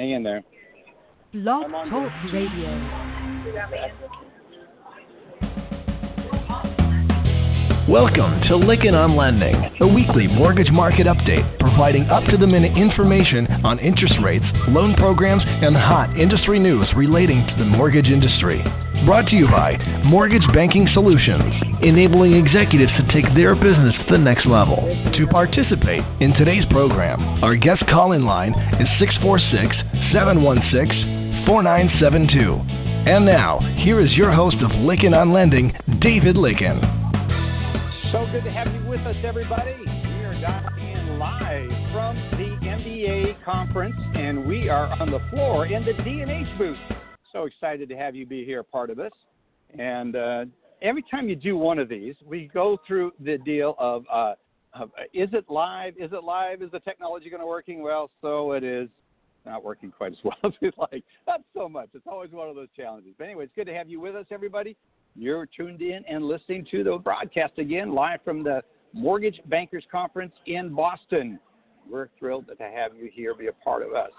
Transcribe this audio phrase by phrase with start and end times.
[0.00, 0.42] Hang in there.
[1.34, 2.70] Blog Talk Radio.
[7.90, 12.78] Welcome to Lykken on Lending, a weekly mortgage market update providing up to the minute
[12.78, 18.62] information on interest rates, loan programs, and hot industry news relating to the mortgage industry.
[19.04, 19.74] Brought to you by
[20.06, 21.50] Mortgage Banking Solutions,
[21.82, 24.78] enabling executives to take their business to the next level.
[25.18, 32.54] To participate in today's program, our guest call in line is 646 716 4972.
[33.10, 36.99] And now, here is your host of Lykken on Lending, David Lykken.
[38.12, 39.76] So good to have you with us, everybody.
[39.78, 45.66] We are dialing in live from the MBA conference, and we are on the floor
[45.66, 46.76] in the D&H booth.
[47.32, 49.12] So excited to have you be here, part of us.
[49.78, 50.46] And uh,
[50.82, 54.34] every time you do one of these, we go through the deal of, uh,
[54.74, 55.94] of uh, is it live?
[55.96, 56.62] Is it live?
[56.62, 57.80] Is the technology going to working?
[57.80, 58.88] Well, so it is
[59.46, 61.04] not working quite as well as we'd like.
[61.28, 61.90] Not so much.
[61.94, 63.12] It's always one of those challenges.
[63.16, 64.76] But anyway, it's good to have you with us, everybody.
[65.16, 70.32] You're tuned in and listening to the broadcast again, live from the Mortgage Bankers Conference
[70.46, 71.38] in Boston.
[71.90, 74.10] We're thrilled to have you here, be a part of us.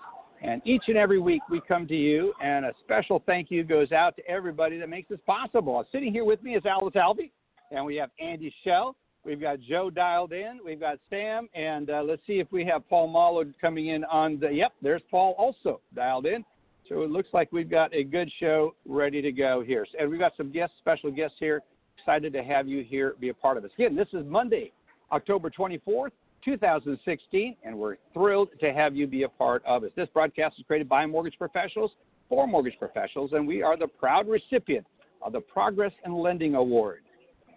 [0.41, 3.91] And each and every week we come to you, and a special thank you goes
[3.91, 5.85] out to everybody that makes this possible.
[5.91, 7.31] Sitting here with me is Alice Alvey,
[7.71, 8.95] and we have Andy Schell.
[9.23, 10.59] We've got Joe dialed in.
[10.65, 14.39] We've got Sam, and uh, let's see if we have Paul Muolo coming in on
[14.39, 14.49] the.
[14.49, 16.43] Yep, there's Paul also dialed in.
[16.91, 19.85] So it looks like we've got a good show ready to go here.
[19.97, 21.61] And we've got some guests, special guests here.
[21.97, 23.71] Excited to have you here be a part of us.
[23.77, 24.73] Again, this is Monday,
[25.13, 26.09] October 24th,
[26.43, 29.91] 2016, and we're thrilled to have you be a part of us.
[29.95, 31.91] This broadcast is created by mortgage professionals
[32.27, 34.85] for mortgage professionals, and we are the proud recipient
[35.21, 37.03] of the Progress in Lending Award.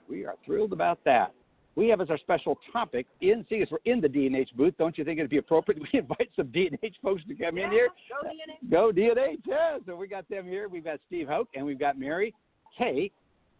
[0.08, 1.32] We are thrilled about that
[1.76, 4.74] we have as our special topic in seeing as we're in the D&H booth.
[4.78, 7.70] Don't you think it'd be appropriate we invite some D&H folks to come yeah, in
[7.70, 7.88] here?
[8.70, 9.14] Go D&H.
[9.14, 9.40] Go D&H.
[9.46, 9.78] Yeah.
[9.86, 10.68] So we got them here.
[10.68, 12.34] We've got Steve Hoke and we've got Mary
[12.78, 13.10] Kay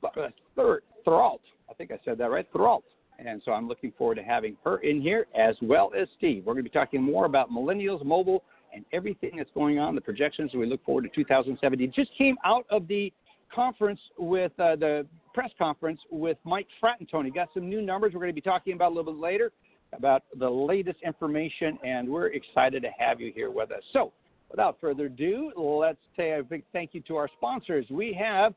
[0.02, 1.40] Theriault.
[1.70, 2.50] I think I said that right.
[2.52, 2.82] Theriault.
[3.18, 6.44] And so I'm looking forward to having her in here as well as Steve.
[6.44, 8.42] We're going to be talking more about millennials, mobile,
[8.74, 10.52] and everything that's going on, the projections.
[10.52, 11.92] We look forward to 2017.
[11.94, 13.12] Just came out of the
[13.54, 17.34] conference with uh, the press conference with Mike Fratantoni.
[17.34, 19.52] Got some new numbers we're going to be talking about a little bit later
[19.92, 23.82] about the latest information, and we're excited to have you here with us.
[23.92, 24.12] So,
[24.50, 27.86] without further ado, let's say a big thank you to our sponsors.
[27.90, 28.54] We have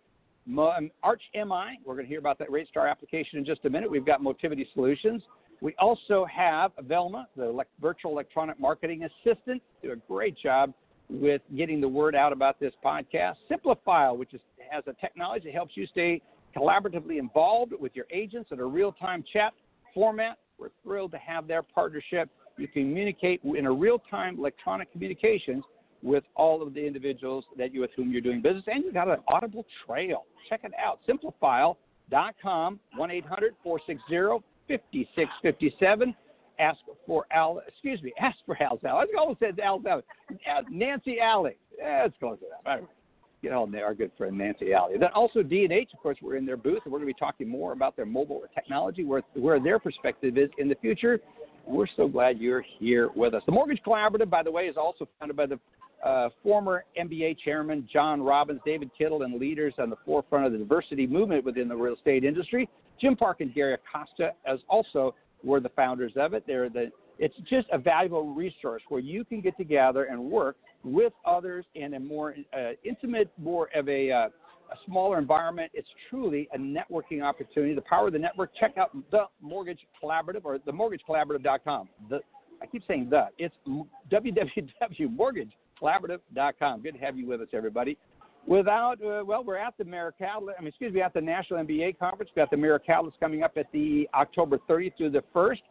[0.48, 1.80] um, Arch MI.
[1.86, 3.90] We're going to hear about that RateStar application in just a minute.
[3.90, 5.22] We've got Motivity Solutions.
[5.62, 10.74] We also have Velma, the virtual electronic marketing assistant, do a great job
[11.09, 13.36] with getting the word out about this podcast.
[13.50, 16.22] Simplifile, which is, has a technology that helps you stay
[16.57, 19.53] collaboratively involved with your agents in a real time chat
[19.94, 20.38] format.
[20.57, 22.29] We're thrilled to have their partnership.
[22.57, 25.63] You communicate in a real time electronic communications
[26.01, 29.07] with all of the individuals that you with whom you're doing business, and you've got
[29.07, 30.25] an audible trail.
[30.50, 31.00] Check it out.
[31.07, 36.16] Simplifile.com, 1 800 460 5657
[36.59, 37.62] ask for Al.
[37.67, 38.97] Excuse me, ask for Al's Al.
[38.97, 39.06] I
[39.40, 40.01] said Al's Al.
[40.69, 41.57] Nancy Alley.
[41.78, 42.88] Yeah, let's close it up.
[43.46, 44.98] On there, our good friend Nancy Alley.
[44.98, 47.48] Then also D&H, of course, we're in their booth, and we're going to be talking
[47.48, 51.20] more about their mobile technology, where where their perspective is in the future.
[51.66, 53.44] We're so glad you're here with us.
[53.46, 55.59] The Mortgage Collaborative, by the way, is also founded by the
[56.03, 60.58] uh, former MBA chairman John Robbins, David Kittle, and leaders on the forefront of the
[60.58, 62.68] diversity movement within the real estate industry.
[63.00, 66.44] Jim Park and Gary Acosta as also were the founders of it.
[66.47, 71.13] They're the it's just a valuable resource where you can get together and work with
[71.25, 75.72] others in a more uh, intimate, more of a, uh, a smaller environment.
[75.73, 77.73] It's truly a networking opportunity.
[77.73, 78.51] The power of the network.
[78.59, 81.89] Check out the Mortgage Collaborative or the mortgagecollaborative.com.
[82.09, 82.22] The
[82.59, 83.28] I keep saying the.
[83.38, 83.53] It's
[84.11, 86.81] www.mortgagecollaborative.com.
[86.81, 87.99] Good to have you with us, everybody
[88.47, 91.99] without, uh, well, we're at the Americatalyst, I mean, excuse me, at the National MBA
[91.99, 92.31] Conference.
[92.34, 95.61] We've got the Americatalyst coming up at the October 30th through the 1st.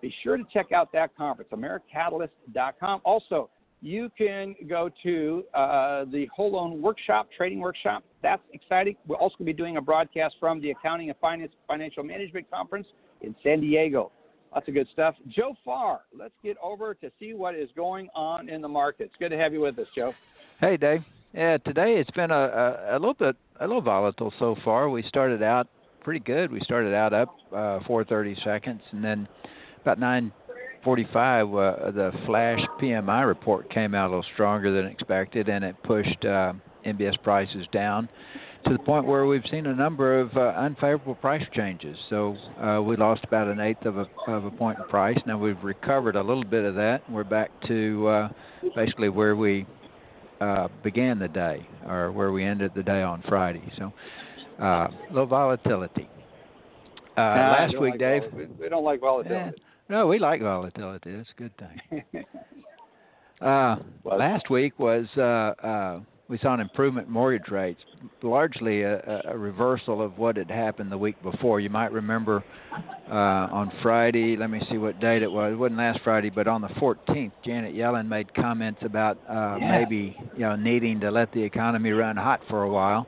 [0.00, 3.00] Be sure to check out that conference, americatalyst.com.
[3.04, 3.50] Also,
[3.80, 8.02] you can go to uh, the Whole Loan Workshop, Trading Workshop.
[8.22, 8.96] That's exciting.
[9.06, 12.50] We're also going to be doing a broadcast from the Accounting and Finance Financial Management
[12.50, 12.86] Conference
[13.20, 14.10] in San Diego.
[14.54, 15.16] Lots of good stuff.
[15.28, 19.12] Joe Farr, let's get over to see what is going on in the markets.
[19.18, 20.12] Good to have you with us, Joe.
[20.60, 21.00] Hey, Dave.
[21.34, 24.88] Yeah, today it's been a, a, a little bit a little volatile so far.
[24.88, 25.66] We started out
[26.02, 26.52] pretty good.
[26.52, 29.28] We started out up uh, 430 seconds, and then
[29.84, 35.62] about 945, uh, the flash PMI report came out a little stronger than expected, and
[35.62, 36.54] it pushed uh,
[36.86, 38.08] MBS prices down
[38.66, 41.98] to the point where we've seen a number of uh, unfavorable price changes.
[42.08, 45.18] So uh, we lost about an eighth of a, of a point in price.
[45.26, 47.02] Now we've recovered a little bit of that.
[47.06, 48.28] And we're back to uh,
[48.74, 49.66] basically where we
[50.40, 53.70] uh, began the day or where we ended the day on Friday.
[53.76, 53.92] So
[54.64, 56.08] uh, low volatility.
[57.16, 58.22] Uh, Nah, last week, like Dave.
[58.30, 59.58] vol- we, we don't like volatility.
[59.94, 61.14] No, we like volatility.
[61.16, 62.24] That's a good thing.
[63.40, 65.20] Uh, Well- last week was uh,
[65.66, 67.80] uh, we saw an improvement in mortgage rates,
[68.22, 71.58] largely a, a- a reversal of what had happened the week before.
[71.60, 72.42] You might remember
[73.10, 73.14] uh,
[73.60, 74.36] on Friday.
[74.36, 75.52] Let me see what date it was.
[75.52, 79.78] It wasn't last Friday, but on the 14th, Janet Yellen made comments about uh, Yeah.
[79.78, 83.06] maybe you know needing to let the economy run hot for a while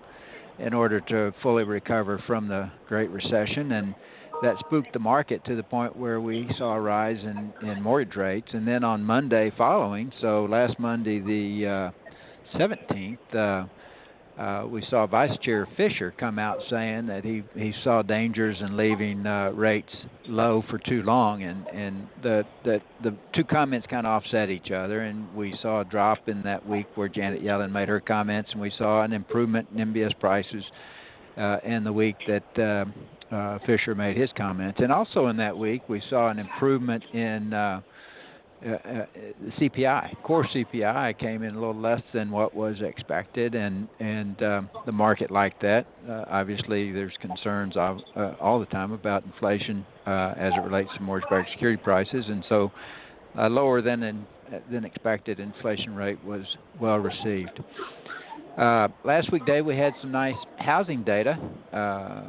[0.58, 3.94] in order to fully recover from the Great Recession and
[4.42, 8.16] that spooked the market to the point where we saw a rise in, in mortgage
[8.16, 8.48] rates.
[8.52, 11.92] And then on Monday following, so last Monday, the
[12.54, 13.66] uh, 17th, uh,
[14.40, 18.76] uh, we saw Vice Chair Fischer come out saying that he, he saw dangers in
[18.76, 19.92] leaving uh, rates
[20.28, 24.70] low for too long, and and the the, the two comments kind of offset each
[24.70, 28.50] other, and we saw a drop in that week where Janet Yellen made her comments,
[28.52, 30.64] and we saw an improvement in MBS prices
[31.38, 32.86] uh, in the week that
[33.30, 37.52] uh, Fischer made his comments, and also in that week we saw an improvement in
[37.52, 37.80] uh,
[38.64, 39.06] uh, uh,
[39.60, 40.22] CPI.
[40.22, 44.92] Core CPI came in a little less than what was expected, and and um, the
[44.92, 45.86] market liked that.
[46.08, 51.02] Uh, obviously, there's concerns of, uh, all the time about inflation as it relates to
[51.02, 52.72] mortgage-backed security prices, and so
[53.38, 54.26] a lower than in,
[54.70, 56.44] than expected inflation rate was
[56.80, 57.60] well received.
[58.56, 61.38] Uh, last week, Dave, we had some nice housing data.
[61.72, 62.22] Uh,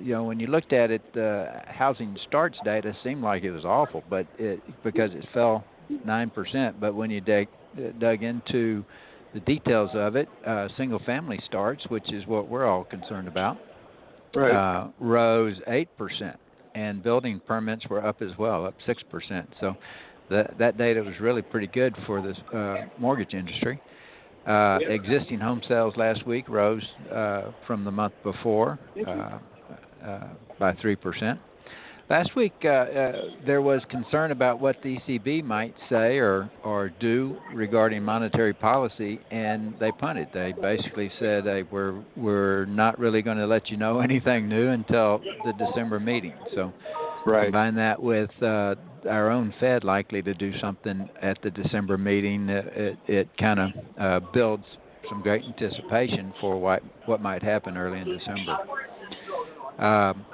[0.00, 3.64] you know, when you looked at it, uh, housing starts data seemed like it was
[3.66, 5.62] awful, but it because it fell
[6.06, 6.80] nine percent.
[6.80, 7.48] But when you dig,
[7.98, 8.82] dug into
[9.34, 13.58] the details of it, uh, single-family starts, which is what we're all concerned about,
[14.56, 16.36] uh, rose eight percent,
[16.74, 19.52] and building permits were up as well, up six percent.
[19.60, 19.74] So
[20.30, 23.78] that that data was really pretty good for the uh, mortgage industry.
[24.46, 29.38] Uh, existing home sales last week rose uh, from the month before uh,
[30.04, 30.20] uh,
[30.58, 31.38] by three percent.
[32.10, 33.12] Last week, uh, uh,
[33.46, 39.18] there was concern about what the ECB might say or or do regarding monetary policy,
[39.30, 40.28] and they punted.
[40.34, 44.68] They basically said, "Hey, we're we're not really going to let you know anything new
[44.68, 46.72] until the December meeting." So,
[47.24, 47.46] Right.
[47.46, 48.74] combine that with uh,
[49.08, 53.60] our own Fed likely to do something at the December meeting, uh, it it kind
[53.60, 54.64] of uh, builds
[55.08, 58.56] some great anticipation for what what might happen early in December.
[59.78, 60.24] Um,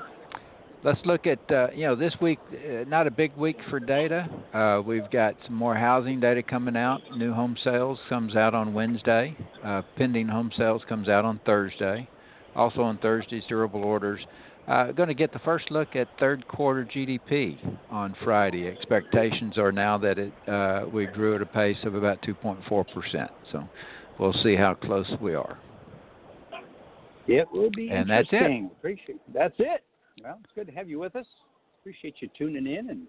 [0.85, 4.29] let's look at uh, you know this week uh, not a big week for data.
[4.55, 7.01] Uh, we've got some more housing data coming out.
[7.17, 9.37] New home sales comes out on wednesday.
[9.65, 12.09] Uh, pending home sales comes out on thursday.
[12.55, 14.21] Also on thursdays durable orders
[14.69, 17.59] uh, going to get the first look at third quarter gdp
[17.91, 22.21] on friday expectations are now that it uh, we grew at a pace of about
[22.23, 23.69] 2.4 percent so
[24.19, 25.59] we'll see how close we are
[27.27, 28.65] It will be And that's it.
[28.79, 29.85] Appreciate that's it.
[30.23, 31.27] Well, it's good to have you with us.
[31.81, 33.07] Appreciate you tuning in and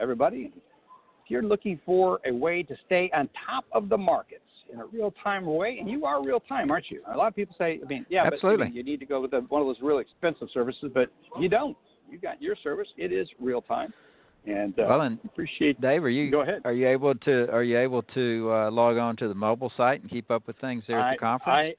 [0.00, 0.52] everybody.
[0.54, 4.42] If you're looking for a way to stay on top of the markets
[4.74, 7.00] in a real time way, and you are real time, aren't you?
[7.12, 8.66] A lot of people say, I mean, yeah, Absolutely.
[8.66, 11.10] but you need to go with the, one of those really expensive services, but
[11.40, 11.76] you don't.
[12.10, 12.88] You got your service.
[12.98, 13.92] It is real time,
[14.46, 15.80] and uh, well and appreciate.
[15.80, 16.60] Dave, are you Go ahead.
[16.64, 20.02] Are you able to Are you able to uh, log on to the mobile site
[20.02, 21.76] and keep up with things there at I, the conference?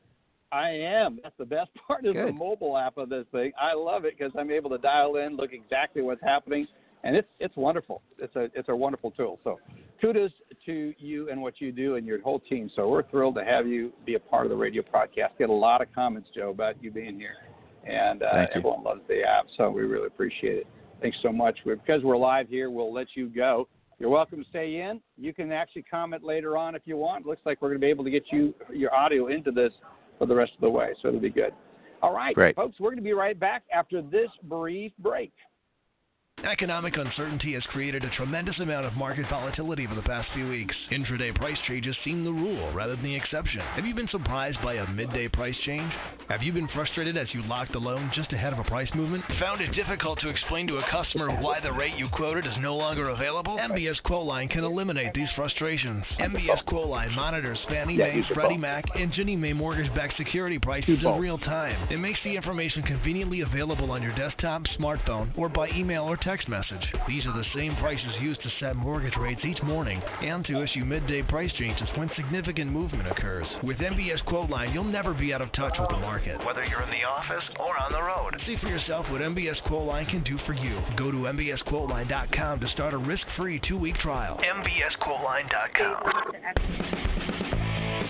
[0.51, 1.19] I, I am.
[1.21, 3.51] That's the best part is the mobile app of this thing.
[3.59, 6.67] I love it because I'm able to dial in, look exactly what's happening,
[7.03, 8.01] and it's it's wonderful.
[8.17, 9.39] It's a it's a wonderful tool.
[9.43, 9.59] So,
[10.01, 10.31] kudos
[10.65, 12.69] to you and what you do and your whole team.
[12.75, 15.37] So we're thrilled to have you be a part of the radio podcast.
[15.37, 17.35] Get a lot of comments, Joe, about you being here,
[17.85, 19.45] and uh, everyone loves the app.
[19.57, 20.67] So we really appreciate it.
[21.01, 21.57] Thanks so much.
[21.65, 23.67] We're, because we're live here, we'll let you go.
[23.99, 24.99] You're welcome to stay in.
[25.17, 27.25] You can actually comment later on if you want.
[27.25, 29.71] Looks like we're going to be able to get you your audio into this
[30.17, 31.53] for the rest of the way, so it'll be good.
[32.01, 32.55] All right, Great.
[32.55, 35.31] folks, we're going to be right back after this brief break.
[36.45, 40.75] Economic uncertainty has created a tremendous amount of market volatility over the past few weeks.
[40.91, 43.61] Intraday price changes seem the rule rather than the exception.
[43.75, 45.91] Have you been surprised by a midday price change?
[46.29, 49.23] Have you been frustrated as you locked the loan just ahead of a price movement?
[49.39, 52.75] Found it difficult to explain to a customer why the rate you quoted is no
[52.75, 53.57] longer available?
[53.57, 56.03] MBS Quoteline can eliminate these frustrations.
[56.19, 58.57] MBS Quoteline monitors Fannie Mae, Freddie.
[58.57, 61.87] Mac, and Ginnie Mae mortgage-backed security prices in real time.
[61.89, 66.34] It makes the information conveniently available on your desktop, smartphone, or by email or text
[66.47, 66.85] message.
[67.07, 70.85] These are the same prices used to set mortgage rates each morning and to issue
[70.85, 73.45] midday price changes when significant movement occurs.
[73.63, 76.89] With MBS Quoteline, you'll never be out of touch with the market, whether you're in
[76.89, 78.35] the office or on the road.
[78.45, 80.81] See for yourself what MBS Quoteline can do for you.
[80.97, 84.37] Go to MBSQuoteline.com to start a risk-free two-week trial.
[84.37, 87.15] MBSQuoteline.com.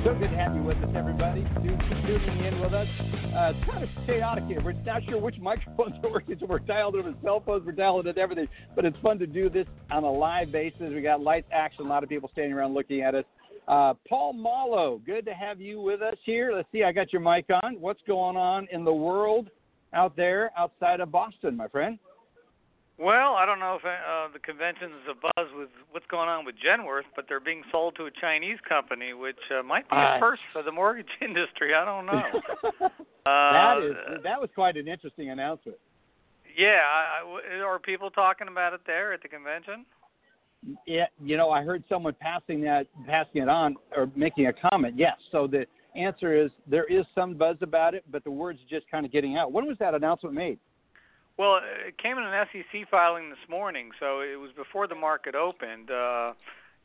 [0.05, 1.43] So good to have you with us, everybody.
[1.63, 2.87] Tuning in with us.
[3.35, 4.61] Uh, it's kind of chaotic here.
[4.63, 8.05] We're not sure which microphones are working, so we're dialed over cell phones, we're dialed
[8.05, 8.47] into everything.
[8.75, 10.91] But it's fun to do this on a live basis.
[10.93, 13.25] We got lights, action, a lot of people standing around looking at us.
[13.67, 16.53] Uh, Paul Muolo, good to have you with us here.
[16.55, 17.81] Let's see, I got your mic on.
[17.81, 19.49] What's going on in the world
[19.91, 21.97] out there outside of Boston, my friend?
[22.97, 26.55] Well, I don't know if uh, the convention's a buzz with what's going on with
[26.55, 30.19] Genworth, but they're being sold to a Chinese company, which uh, might be Uh, a
[30.19, 31.73] first for the mortgage industry.
[31.73, 32.23] I don't know.
[32.85, 32.89] uh,
[33.25, 35.77] that is that was quite an interesting announcement.
[36.57, 39.85] Yeah, I, I are people talking about it there at the convention?
[40.87, 44.95] Yeah, you know, I heard someone passing that, passing it on, or making a comment.
[44.97, 48.89] Yes, so the answer is there is some buzz about it, but the word's just
[48.89, 49.51] kind of getting out.
[49.51, 50.57] When was that announcement made?
[51.37, 55.35] Well, it came in an SEC filing this morning, so it was before the market
[55.35, 55.91] opened.
[55.91, 56.31] Uh,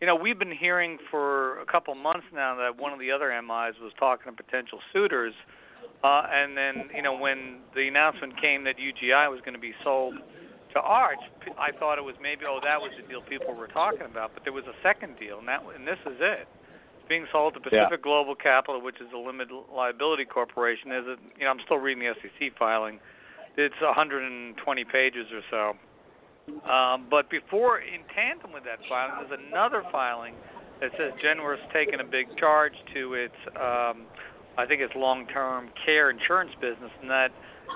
[0.00, 3.30] you know, we've been hearing for a couple months now that one of the other
[3.30, 5.35] MIs was talking to potential suitors,
[6.02, 9.75] uh, and then you know when the announcement came that UGI was going to be
[9.85, 10.14] sold
[10.75, 11.21] to Arch,
[11.59, 14.42] I thought it was maybe oh that was the deal people were talking about, but
[14.42, 16.49] there was a second deal, and that and this is it.
[16.99, 17.85] It's being sold to Yeah.
[17.87, 20.90] Pacific Global Capital, which is a limited liability corporation.
[20.90, 21.19] Is it?
[21.38, 22.99] You know, I'm still reading the SEC filing.
[23.57, 26.71] It's 120 pages or so.
[26.71, 30.35] Um, but before, in tandem with that filing, there's another filing
[30.80, 34.07] that says Genworth's taken a big charge to its, um,
[34.59, 37.30] I think it's long-term care insurance business, and that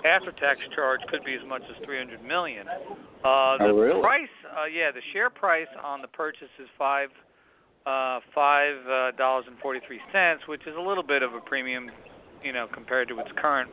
[0.05, 2.67] after-tax charge could be as much as 300 million.
[2.67, 4.01] Uh, the Oh, really?
[4.01, 7.11] price, uh, yeah, the share price on the purchase is five
[7.87, 11.91] uh, five uh, dollars and forty-three cents, which is a little bit of a premium,
[12.43, 13.71] you know, compared to its current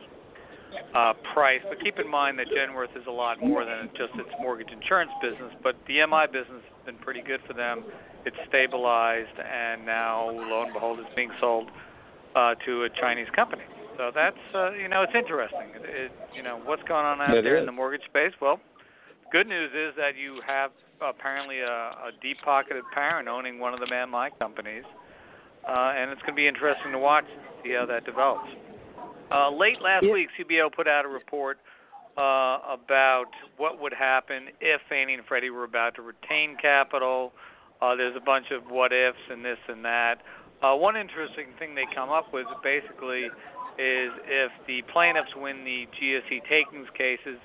[0.94, 1.60] uh, price.
[1.68, 5.10] But keep in mind that Genworth is a lot more than just its mortgage insurance
[5.22, 5.52] business.
[5.62, 7.84] But the MI business has been pretty good for them.
[8.24, 11.70] It's stabilized, and now, lo and behold, it's being sold
[12.36, 13.64] uh, to a Chinese company.
[13.98, 15.74] So that's, uh, you know, it's interesting.
[15.74, 17.60] It, it, you know, what's going on out It there is.
[17.60, 18.32] in the mortgage space?
[18.40, 18.60] Well,
[19.32, 23.86] good news is that you have apparently a, a deep-pocketed parent owning one of the
[23.86, 24.84] MI companies,
[25.68, 27.24] uh, and it's going to be interesting to watch
[27.64, 28.48] see how that develops.
[29.32, 30.12] Uh, late last Yeah.
[30.12, 31.58] week, CBO put out a report
[32.18, 37.32] uh, about what would happen if Fannie and Freddie were about to retain capital.
[37.80, 40.20] Uh, there's a bunch of what ifs and this and that.
[40.62, 43.24] Uh, one interesting thing they come up with basically
[43.78, 47.38] is if the plaintiffs win the GSE takings cases,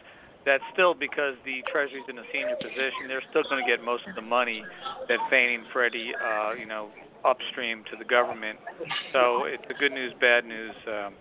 [0.46, 3.08] that's still because the Treasury's in a senior position.
[3.08, 4.63] They're still going to get most of the money
[5.08, 6.89] that Fannie and Freddie, uh, you know,
[7.25, 8.60] upstream to the government.
[9.13, 11.13] So it's a good news, bad news um,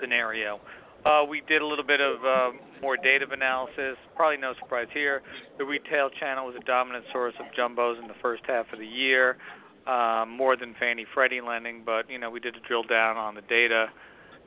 [0.00, 0.60] scenario.
[1.04, 3.96] Uh, we did a little bit of uh, more data analysis.
[4.16, 5.22] Probably no surprise here.
[5.58, 8.86] The retail channel was a dominant source of jumbos in the first half of the
[8.86, 9.36] year,
[9.86, 11.82] um, more than Fannie Freddie lending.
[11.84, 13.88] But you know, we did a drill down on the data,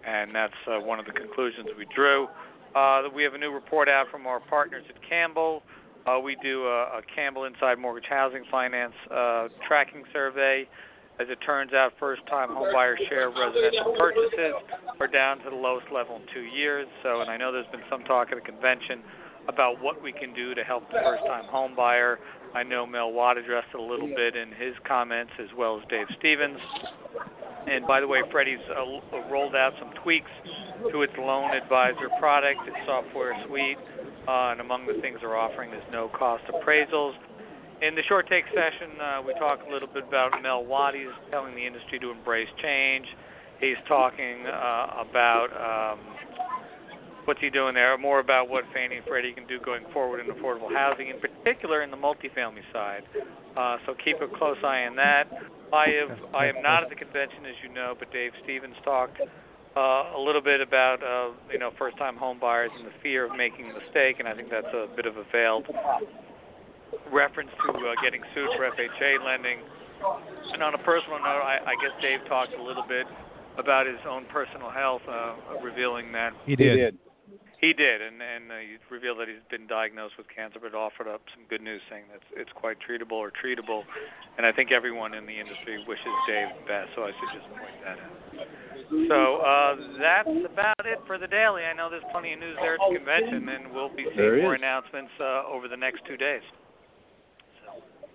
[0.05, 2.27] and that's uh, one of the conclusions we drew.
[2.75, 5.61] Uh, we have a new report out from our partners at Campbell.
[6.07, 10.67] Uh, we do a, a Campbell Inside Mortgage Housing Finance uh, tracking survey.
[11.19, 14.53] As it turns out, first-time homebuyer share of residential purchases
[14.99, 16.87] are down to the lowest level in two years.
[17.01, 19.01] So, and I know there's been some talk at the convention
[19.47, 22.17] about what we can do to help the first-time homebuyer.
[22.53, 25.83] I know Mel Watt addressed it a little bit in his comments, as well as
[25.89, 26.59] Dave Stevens.
[27.65, 30.29] And by the way, Freddie's uh, rolled out some tweaks
[30.91, 33.77] to its loan advisor product, its software suite,
[34.27, 37.13] uh, and among the things they're offering is no-cost appraisals.
[37.79, 40.65] In the short take session, uh, we talked a little bit about Mel.
[40.93, 43.05] He's telling the industry to embrace change.
[43.61, 45.99] He's talking uh, about um,
[47.25, 50.33] what's he doing there, more about what Fannie and Freddie can do going forward in
[50.33, 53.03] affordable housing, in particular in the multifamily side.
[53.55, 55.29] Uh, so keep a close eye on that.
[55.71, 59.21] I have I am not at the convention, as you know, but Dave Stevens talked
[59.21, 63.37] uh, a little bit about uh, you know first-time home buyers and the fear of
[63.37, 65.67] making a mistake, and I think that's a bit of a veiled
[67.11, 69.59] reference to uh, getting sued for FHA lending.
[70.53, 73.07] And on a personal note, I, I guess Dave talked a little bit
[73.57, 76.75] about his own personal health, uh, revealing that He He did.
[76.77, 76.93] did.
[77.59, 81.09] he did, and and uh, he revealed that he's been diagnosed with cancer, but offered
[81.09, 83.81] up some good news, saying that it's quite treatable or treatable.
[84.37, 87.49] And I think everyone in the industry wishes Dave the best, so I should just
[87.57, 88.47] point that out.
[89.09, 91.63] So uh, that's about it for the daily.
[91.65, 94.53] I know there's plenty of news there at the convention, and we'll be seeing more
[94.53, 96.45] announcements uh, over the next two days.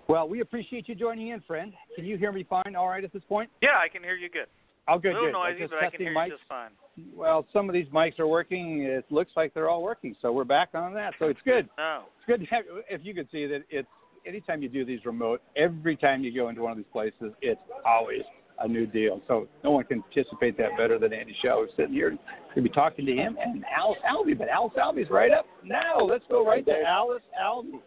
[0.07, 1.73] Well, we appreciate you joining in, friend.
[1.95, 2.75] Can you hear me fine?
[2.75, 3.49] All right at this point?
[3.61, 4.47] Yeah, I can hear you good.
[4.87, 5.31] Oh, A good, little good.
[5.33, 6.27] noisy, but I can hear mics.
[6.27, 6.71] you just fine.
[7.15, 8.81] well, some of these mics are working.
[8.83, 11.13] It looks like they're all working, so we're back on that.
[11.19, 11.69] So it's good.
[11.77, 12.03] No.
[12.17, 12.65] It's good to have.
[12.89, 13.87] If you could see that, it's
[14.25, 17.61] anytime you do these remote, every time you go into one of these places, it's
[17.85, 18.21] always
[18.59, 19.21] a new deal.
[19.27, 21.59] So no one can anticipate that better than Andy Shaw.
[21.59, 22.17] We're sitting here,
[22.53, 25.99] we'll be talking to him and Alice Alvey, but Alice Alvey's right up now.
[26.01, 27.79] Let's go right to Alice Alvey.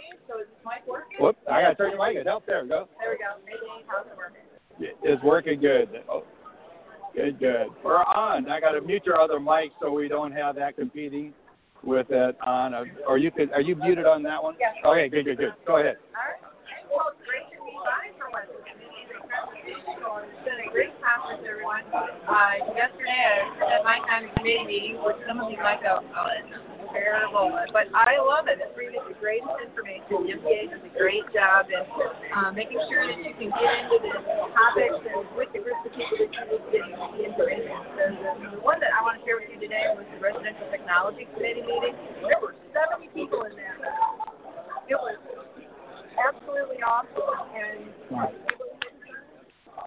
[0.00, 1.18] Hi, So is this mic working?
[1.20, 1.36] Whoop!
[1.50, 2.40] I gotta turn your mic on.
[2.46, 2.88] There we go.
[2.98, 3.36] There we go.
[3.44, 3.84] Dave.
[3.86, 4.42] How's it working?
[5.02, 5.88] It's working good.
[6.08, 6.24] Oh,
[7.14, 7.66] good, good.
[7.84, 8.48] We're on.
[8.48, 11.34] I got to mute your other mic so we don't have that competing
[11.84, 12.74] with it on.
[12.74, 13.52] A, or you could.
[13.52, 14.56] Are you muted on that one?
[14.58, 14.74] Yes.
[14.84, 15.52] Okay, good, good, good.
[15.66, 15.96] Go ahead.
[16.16, 16.40] All right.
[16.88, 18.32] Well, great to be by for
[20.10, 21.86] It's been a great conference, everyone.
[21.94, 26.02] Uh, yesterday, I spent my time in committee meetings, which some of you might go,
[26.02, 26.50] oh, it's
[26.90, 27.54] terrible.
[27.70, 28.58] But I love it.
[28.58, 30.26] It's bringing the greatest information.
[30.26, 34.02] The MBA does a great job in uh, making sure that you can get into
[34.02, 34.10] the
[34.50, 37.62] topics and with the groups of people that you need to get into it.
[37.94, 40.66] So the, the one that I want to share with you today was the Residential
[40.74, 41.94] Technology Committee meeting.
[42.26, 43.78] There were 70 people in there.
[44.90, 45.22] It was
[46.18, 47.46] absolutely awesome.
[47.54, 47.94] And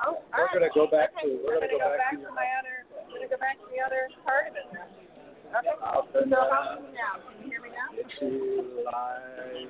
[0.05, 0.53] oh, We're right.
[0.53, 2.85] gonna go back Okay, to- we're gonna go back to- my other.
[3.11, 4.65] We're gonna go back to the other part of it.
[4.67, 5.69] Okay.
[5.83, 6.19] I'll So
[6.49, 7.21] how can you now?
[7.21, 7.89] Can you hear me now?
[7.93, 9.69] into live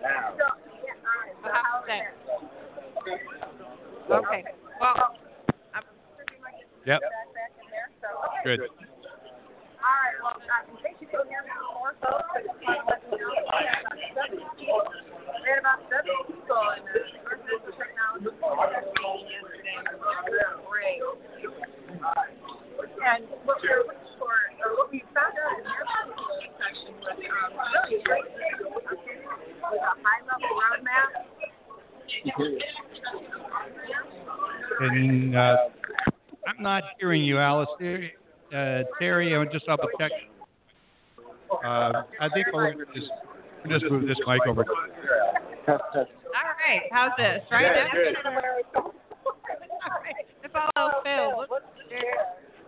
[0.00, 0.34] now.
[0.38, 0.46] So,
[0.86, 1.34] yeah, all right.
[1.42, 2.00] So how is Okay.
[2.06, 2.14] that?
[4.10, 4.42] Okay.
[4.80, 5.16] Well,
[5.74, 5.82] I'm
[6.86, 7.00] Yep.
[7.00, 7.90] Back, back in there.
[8.00, 8.56] So, okay.
[8.56, 8.60] Good.
[8.60, 10.16] All right.
[10.22, 14.84] Well, uh, in case you couldn't hear me before, folks, I just let you know
[15.40, 16.56] we had about 70 people.
[16.56, 18.20] We had about 70 people in the residential technology
[18.60, 20.20] meeting yesterday.
[20.68, 21.00] Really great.
[23.00, 23.58] And what
[24.92, 28.28] we found out in their particular section was um, really great
[28.70, 28.84] with
[29.80, 31.10] a high-level roadmap.
[34.80, 35.56] And uh,
[36.46, 37.68] I'm not hearing you, Alice.
[37.78, 40.10] Uh, Terry, I'm just double check.
[41.64, 43.10] Uh, I think we'll just,
[43.64, 44.64] we'll just move this mic over.
[45.68, 46.82] All right.
[46.92, 47.42] How's this?
[47.50, 47.62] Right?
[47.62, 48.16] Yeah, That's- good.
[48.24, 50.26] All right.
[50.42, 51.04] If all else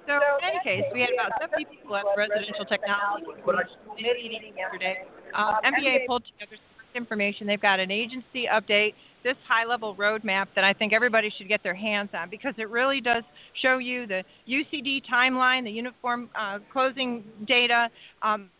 [0.06, 3.26] So in any case, we had about 70 people at the Residential Technology
[3.96, 5.04] meeting yesterday.
[5.34, 7.46] Um, MBA pulled together some information.
[7.46, 11.74] They've got an agency update, this high-level roadmap that I think everybody should get their
[11.74, 13.22] hands on because it really does
[13.62, 17.88] show you the UCD timeline, the uniform uh, closing data.
[18.22, 18.50] Um,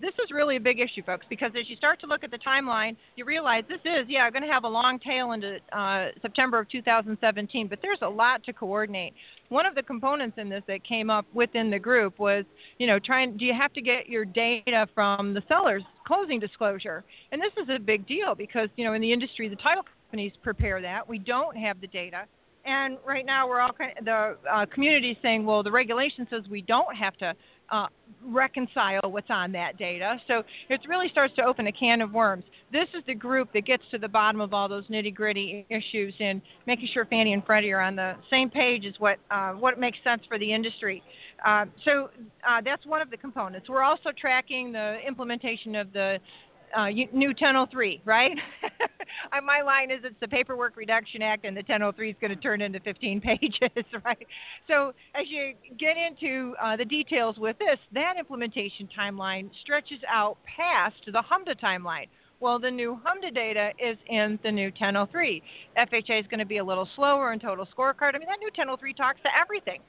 [0.00, 2.38] this is really a big issue, folks, because as you start to look at the
[2.38, 6.58] timeline, you realize this is, yeah, going to have a long tail into uh, September
[6.58, 9.12] of 2017, but there's a lot to coordinate.
[9.48, 12.44] One of the components in this that came up within the group was,
[12.78, 17.04] you know, trying, do you have to get your data from the seller's closing disclosure?
[17.32, 20.32] And this is a big deal because, you know, in the industry, the title companies
[20.42, 21.08] prepare that.
[21.08, 22.24] We don't have the data.
[22.64, 26.42] And right now, we're all kind of, the uh, community saying, well, the regulation says
[26.50, 27.34] we don't have to
[27.70, 27.86] uh,
[28.24, 30.18] reconcile what's on that data.
[30.26, 32.44] So it really starts to open a can of worms.
[32.72, 36.14] This is the group that gets to the bottom of all those nitty gritty issues
[36.20, 39.78] and making sure Fannie and Freddie are on the same page as what uh, what
[39.78, 41.02] makes sense for the industry.
[41.46, 42.10] Uh, so
[42.48, 43.68] uh, that's one of the components.
[43.68, 46.18] We're also tracking the implementation of the
[46.76, 48.36] uh, new 1003, right?
[49.32, 52.40] Uh, My line is it's the Paperwork Reduction Act, and the 1003 is going to
[52.40, 54.26] turn into 15 pages, right?
[54.68, 60.38] So as you get into uh, the details with this, that implementation timeline stretches out
[60.56, 62.06] past the HMDA timeline.
[62.40, 65.42] Well, the new HMDA data is in the new 1003.
[65.76, 68.14] FHA is going to be a little slower in total scorecard.
[68.14, 69.80] I mean, that new 1003 talks to everything.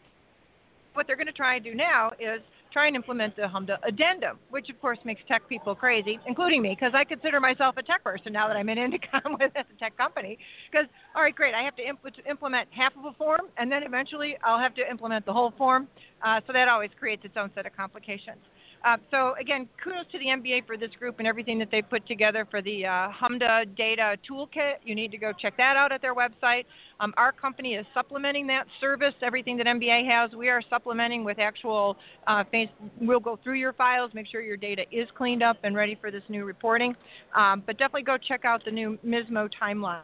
[0.93, 4.37] What they're going to try and do now is try and implement the HMDA addendum,
[4.49, 8.03] which of course makes tech people crazy, including me, because I consider myself a tech
[8.03, 10.37] person now that I'm in Indecomm with a tech company.
[10.71, 13.83] Because, all right, great, I have to impl- implement half of a form, and then
[13.83, 15.87] eventually I'll have to implement the whole form.
[16.23, 18.39] Uh, so that always creates its own set of complications.
[18.83, 22.05] Uh, so again, kudos to the MBA for this group and everything that they put
[22.07, 24.75] together for the uh, HMDA data toolkit.
[24.83, 26.65] You need to go check that out at their website.
[26.99, 29.13] Um, our company is supplementing that service.
[29.21, 31.95] Everything that MBA has, we are supplementing with actual.
[32.27, 35.75] Uh, face, we'll go through your files, make sure your data is cleaned up and
[35.75, 36.95] ready for this new reporting.
[37.35, 40.01] Um, but definitely go check out the new MISMO timeline.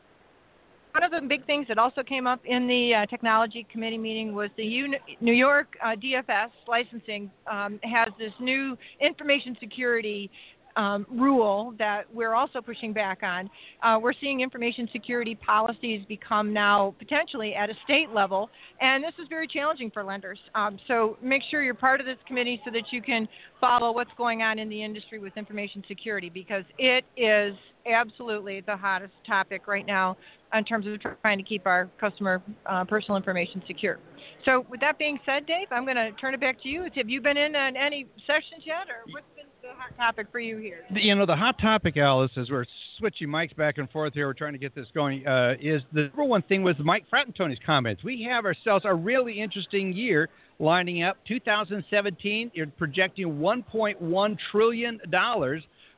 [0.98, 4.34] One of the big things that also came up in the uh, technology committee meeting
[4.34, 10.32] was the U- New York uh, DFS licensing um, has this new information security
[10.76, 13.48] um, rule that we're also pushing back on.
[13.84, 18.50] Uh, we're seeing information security policies become now potentially at a state level,
[18.82, 20.40] and this is very challenging for lenders.
[20.56, 23.28] Um, so make sure you're part of this committee so that you can
[23.62, 27.56] follow what's going on in the industry with information security because it is
[27.92, 30.18] absolutely the hottest topic right now
[30.54, 34.00] in terms of trying to keep our customer uh, personal information secure.
[34.46, 36.88] So, with that being said, Dave, I'm going to turn it back to you.
[36.96, 40.40] Have you been in on any sessions yet, or what's been the hot topic for
[40.40, 40.86] you here?
[40.92, 42.66] You know, the hot topic, Alice, as we're
[42.98, 46.04] switching mics back and forth here, we're trying to get this going, uh, is the
[46.04, 48.04] number one thing was Mike Fratantoni's comments.
[48.04, 50.30] We have ourselves a really interesting year
[50.60, 51.18] lining up.
[51.28, 55.00] 2017, you're projecting $1.1 trillion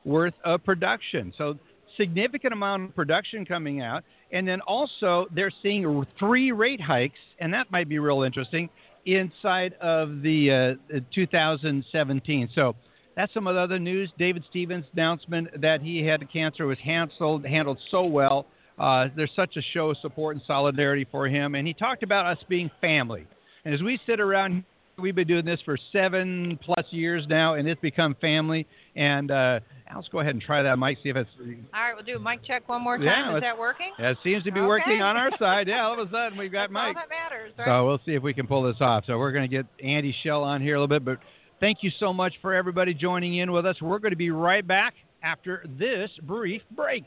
[0.04, 1.32] worth of production.
[1.36, 1.58] So,
[1.96, 4.04] significant amount of production coming out.
[4.32, 8.68] And then also, they're seeing three rate hikes, and that might be real interesting
[9.06, 12.48] inside of the uh, 2017.
[12.54, 12.76] So
[13.16, 14.12] that's some of the other news.
[14.18, 18.46] David Stevens' announcement that he had cancer was handled handled so well.
[18.78, 22.24] Uh, there's such a show of support and solidarity for him, and he talked about
[22.24, 23.26] us being family.
[23.64, 24.64] And as we sit around
[25.00, 28.66] we've been doing this for seven plus years now, and it's become family.
[28.96, 29.60] And uh,
[29.94, 30.98] let's go ahead and try that, Mike.
[31.02, 31.30] See if it's.
[31.38, 31.44] All
[31.82, 33.06] right, we'll do a mic check one more time.
[33.06, 33.90] Yeah, Is that working?
[33.98, 34.66] Yeah, it seems to be Okay.
[34.66, 35.68] working on our side.
[35.68, 36.96] Yeah, all of a sudden we've got That's Mike.
[36.96, 37.66] that matters, right?
[37.66, 39.04] So we'll see if we can pull this off.
[39.06, 41.18] So we're going to get Andy Schell on here a little bit, but
[41.60, 43.76] thank you so much for everybody joining in with us.
[43.80, 47.04] We're going to be right back after this brief break.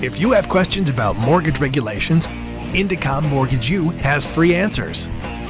[0.00, 2.22] If you have questions about mortgage regulations,
[2.74, 4.96] Indecomm Mortgage U has free answers.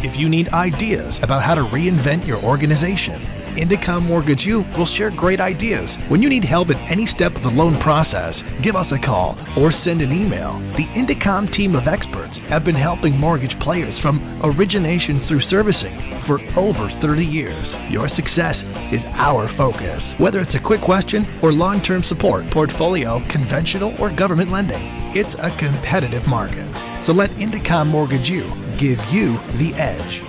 [0.00, 3.18] If you need ideas about how to reinvent your organization,
[3.58, 5.90] Indecomm Mortgage U will share great ideas.
[6.08, 9.34] When you need help at any step of the loan process, give us a call
[9.58, 10.54] or send an email.
[10.78, 16.38] The Indecomm team of experts have been helping mortgage players from origination through servicing for
[16.54, 17.66] over 30 years.
[17.90, 18.54] Your success
[18.94, 20.00] is our focus.
[20.20, 25.34] Whether it's a quick question or long term support, portfolio, conventional, or government lending, it's
[25.42, 26.87] a competitive market.
[27.08, 28.42] So let Indecomm Mortgage U
[28.78, 30.22] give you the edge.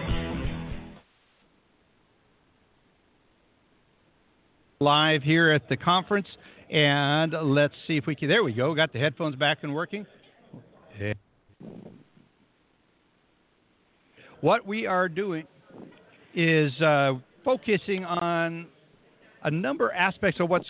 [4.79, 6.27] Live here at the conference,
[6.71, 8.29] and let's see if we can.
[8.29, 8.73] There we go.
[8.73, 10.05] Got the headphones back and working.
[10.97, 11.11] Yeah.
[14.39, 15.47] What we are doing
[16.33, 18.67] is uh, focusing on
[19.43, 20.69] a number of aspects of what's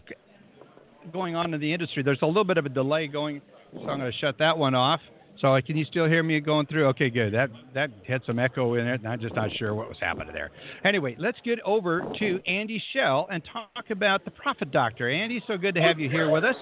[1.14, 2.02] going on in the industry.
[2.02, 3.44] There's a little bit of a delay going,
[3.74, 5.02] so I'm going to shut that one off.
[5.42, 6.88] So can you still hear me going through?
[6.88, 7.34] Okay, good.
[7.34, 10.34] That that had some echo in it, and I'm just not sure what was happening
[10.34, 10.52] there.
[10.84, 15.10] Anyway, let's get over to Andy Schell and talk about the Profit Doctor.
[15.10, 16.56] Andy, so good to have you here with us.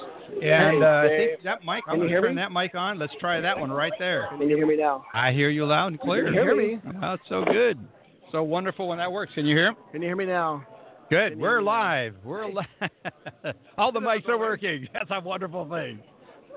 [0.43, 2.41] And uh, I think that mic, I'm Can you going to turn me?
[2.41, 2.99] that mic on.
[2.99, 4.27] Let's try that one right there.
[4.29, 5.05] Can you hear me now?
[5.13, 6.25] I hear you loud and clear.
[6.25, 6.79] Can you hear me?
[7.01, 7.79] Oh, it's so good.
[8.31, 9.33] So wonderful when that works.
[9.33, 9.73] Can you hear?
[9.91, 10.65] Can you hear me now?
[11.09, 11.39] Good.
[11.39, 12.15] We're live.
[12.23, 12.65] We're live.
[13.77, 14.87] All the mics are working.
[14.93, 16.01] That's a wonderful thing.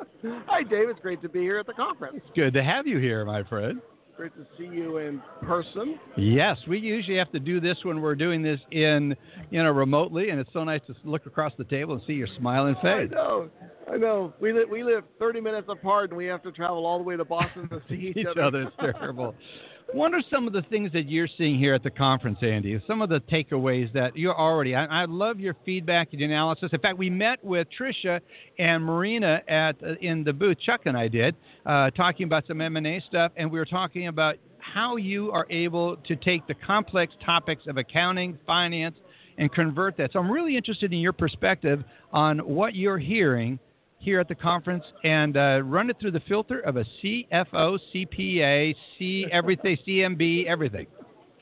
[0.47, 0.89] Hi, Dave.
[0.89, 2.21] It's great to be here at the conference.
[2.35, 3.81] Good to have you here, my friend.
[4.17, 5.99] Great to see you in person.
[6.17, 9.17] Yes, we usually have to do this when we're doing this in,
[9.51, 12.29] you know, remotely, and it's so nice to look across the table and see your
[12.37, 13.09] smiling face.
[13.11, 13.49] I know.
[13.91, 14.35] I know.
[14.39, 17.17] We live we live 30 minutes apart, and we have to travel all the way
[17.17, 19.35] to Boston to see each, Each other is terrible.
[19.93, 22.81] What are some of the things that you're seeing here at the conference, Andy?
[22.87, 24.77] Some of the takeaways that you're already.
[24.77, 26.71] I, I love your feedback and analysis.
[26.73, 28.21] In fact, we met with Trisha
[28.61, 30.59] and Marina at uh, in the booth.
[30.65, 31.35] Chuck and I did
[31.67, 35.33] uh, talking about some M and A stuff, and we were talking about how you
[35.33, 38.95] are able to take the complex topics of accounting, finance,
[39.39, 40.13] and convert that.
[40.13, 43.59] So I'm really interested in your perspective on what you're hearing
[44.01, 48.75] here at the conference and uh, run it through the filter of a CFO, CPA,
[48.99, 50.87] C everything, CMB, everything.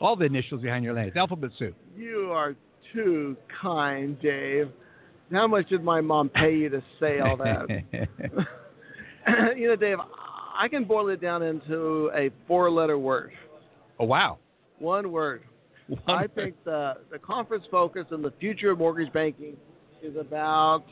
[0.00, 1.08] All the initials behind your name.
[1.08, 1.74] It's alphabet soup.
[1.96, 2.54] You are
[2.92, 4.70] too kind, Dave.
[5.32, 7.66] How much did my mom pay you to say all that?
[9.56, 9.98] you know, Dave,
[10.58, 13.32] I can boil it down into a four-letter word.
[13.98, 14.38] oh wow.
[14.78, 15.42] One word.
[16.06, 19.56] I think the, the conference focus and the future of mortgage banking
[20.02, 20.84] is about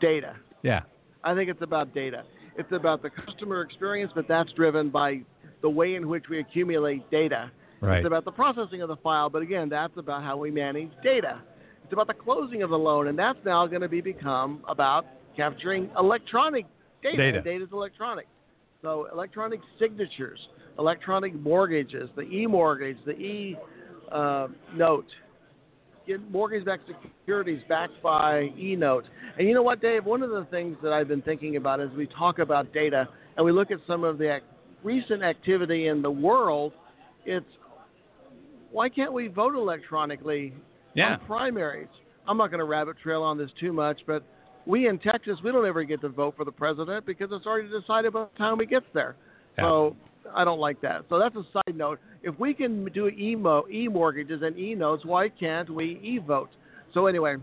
[0.00, 0.36] data.
[0.62, 0.80] Yeah.
[1.24, 2.24] I think it's about data.
[2.56, 5.20] It's about the customer experience, but that's driven by
[5.62, 7.50] the way in which we accumulate data.
[7.80, 7.98] Right.
[7.98, 11.40] It's about the processing of the file, but again, that's about how we manage data.
[11.84, 15.06] It's about the closing of the loan, and that's now going to be become about
[15.36, 16.66] capturing electronic
[17.02, 17.16] data.
[17.16, 17.42] Data.
[17.42, 18.26] Data is electronic.
[18.82, 20.38] So electronic signatures,
[20.78, 23.12] electronic mortgages, the e-mortgage, the
[24.12, 25.29] uh, e-note, get
[26.30, 26.88] mortgage-backed
[27.20, 29.06] securities backed by e-notes.
[29.38, 30.04] And you know what, Dave?
[30.04, 33.44] One of the things that I've been thinking about as we talk about data and
[33.44, 34.44] we look at some of the ac-
[34.82, 36.72] recent activity in the world,
[37.24, 37.46] it's
[38.70, 40.52] why can't we vote electronically
[40.94, 41.14] Yeah.
[41.14, 41.88] on primaries?
[42.26, 44.22] I'm not going to rabbit trail on this too much, but
[44.66, 47.68] we in Texas, we don't ever get to vote for the president because it's already
[47.68, 49.16] decided by the time we gets there.
[49.58, 49.64] Yeah.
[49.64, 49.96] So
[50.34, 51.04] I don't like that.
[51.08, 51.98] So that's a side note.
[52.22, 56.50] If we can do emo, e-mortgages and e-notes, why can't we e-vote?
[56.92, 57.36] So anyway,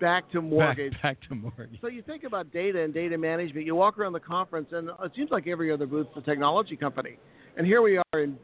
[0.00, 0.92] back to mortgage.
[0.92, 1.80] Back, back to mortgage.
[1.80, 3.66] So you think about data and data management.
[3.66, 7.18] You walk around the conference, and it seems like every other booth's a technology company.
[7.56, 8.36] And here we are in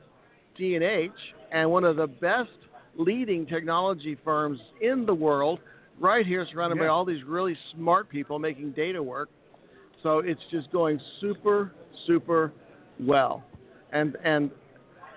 [0.57, 1.11] D&H,
[1.53, 2.51] and one of the best
[2.97, 5.61] leading technology firms in the world,
[6.01, 9.29] right here, surrounded by all these really smart people making data work.
[10.03, 11.73] So it's just going super,
[12.07, 12.53] super
[12.99, 13.45] well.
[13.93, 14.51] And and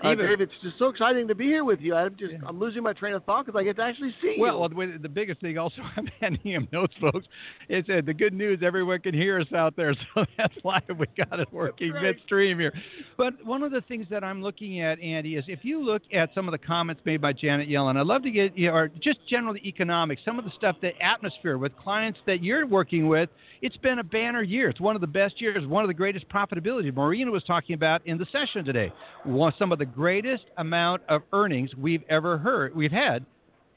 [0.04, 1.96] uh, it's just so exciting to be here with you.
[1.96, 4.68] I'm just I'm losing my train of thought because I get to actually see Well,
[4.70, 4.76] you.
[4.76, 7.26] well, the, biggest thing also I'm handing him notes, folks,
[7.70, 11.06] is that the good news everyone can hear us out there, so that's why we
[11.18, 12.74] got it working midstream here.
[13.18, 16.30] But one of the things that I'm looking at, Andy, is if you look at
[16.36, 18.88] some of the comments made by Janet Yellen, I'd love to get, you know, or
[19.02, 23.30] just generally economics, some of the stuff, the atmosphere with clients that you're working with,
[23.62, 24.70] it's been a banner year.
[24.70, 26.94] It's one of the best years, one of the greatest profitability.
[26.94, 28.92] Marina was talking about in the session today,
[29.24, 33.26] one, some of the greatest amount of earnings we've ever heard, we've had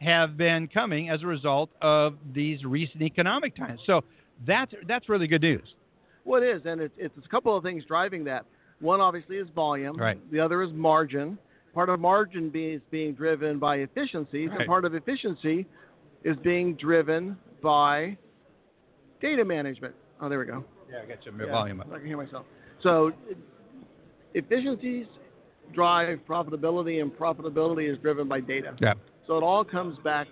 [0.01, 3.81] have been coming as a result of these recent economic times.
[3.87, 4.03] So
[4.47, 5.75] that's that's really good news.
[6.25, 8.45] Well, it is, and it's, it's a couple of things driving that.
[8.81, 9.97] One obviously is volume.
[9.97, 10.19] Right.
[10.31, 11.39] The other is margin.
[11.73, 14.61] Part of margin be, is being driven by efficiencies, Right.
[14.61, 15.67] and part of efficiency
[16.25, 18.17] is being driven by
[19.21, 19.95] data management.
[20.21, 20.65] Oh, there we go.
[20.91, 21.89] Yeah, I got your Yeah, volume up.
[21.93, 22.45] I can hear myself.
[22.83, 23.13] So
[24.35, 25.07] efficiencies
[25.75, 28.75] drive profitability, and profitability is driven by data.
[28.81, 28.95] Yeah.
[29.27, 30.27] So it all comes back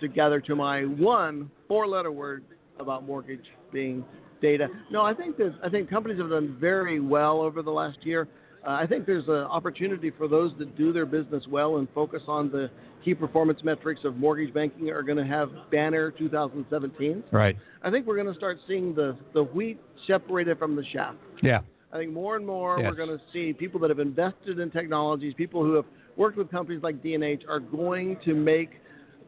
[0.00, 2.44] together to my one four-letter word
[2.78, 4.04] about mortgage being
[4.40, 4.68] data.
[4.90, 8.28] No, I think that I think companies have done very well over the last year.
[8.66, 12.22] Uh, I think there's an opportunity for those that do their business well and focus
[12.26, 12.70] on the
[13.04, 17.24] key performance metrics of mortgage banking are going to have banner 2017.
[17.32, 17.56] Right.
[17.82, 21.14] I think we're going to start seeing the the wheat separated from the chaff.
[21.42, 21.60] Yeah.
[21.92, 22.90] I think more and more Yes.
[22.90, 25.84] we're going to see people that have invested in technologies, people who have
[26.16, 28.70] worked with companies like D&H are going to make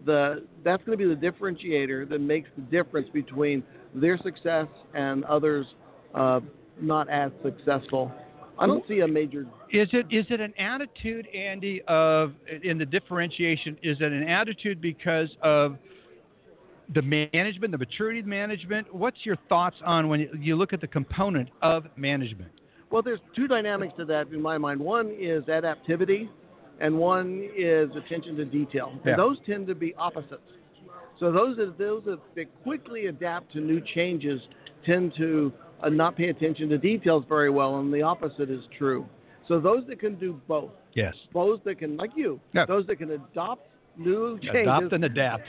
[0.04, 3.62] the that's going to be the differentiator that makes the difference between
[3.94, 5.66] their success and others
[6.14, 6.40] uh,
[6.80, 8.12] not as successful.
[8.58, 12.84] I don't see a major Is it is it an attitude, Andy, of in the
[12.84, 13.76] differentiation?
[13.82, 15.76] Is it an attitude because of
[16.94, 18.92] the management, the maturity of management?
[18.94, 22.50] What's your thoughts on when you, look at the component of management?
[22.90, 24.80] Well, there's two dynamics to that in my mind.
[24.80, 26.28] One is adaptivity,
[26.80, 28.92] and one is attention to detail.
[29.04, 29.16] Yeah.
[29.16, 30.40] those tend to be opposites.
[31.18, 34.40] So those that those that, that quickly adapt to new changes
[34.84, 35.52] tend to
[35.82, 39.06] uh, not pay attention to details very well, and the opposite is true.
[39.48, 41.14] So those that can do both, Yes.
[41.32, 42.66] those that can, like you, Yeah.
[42.66, 45.42] those that can adopt new changes, Adopt and adapt.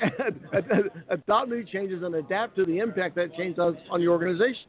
[1.10, 4.66] adopt new changes and adapt to the impact that change has on your organization,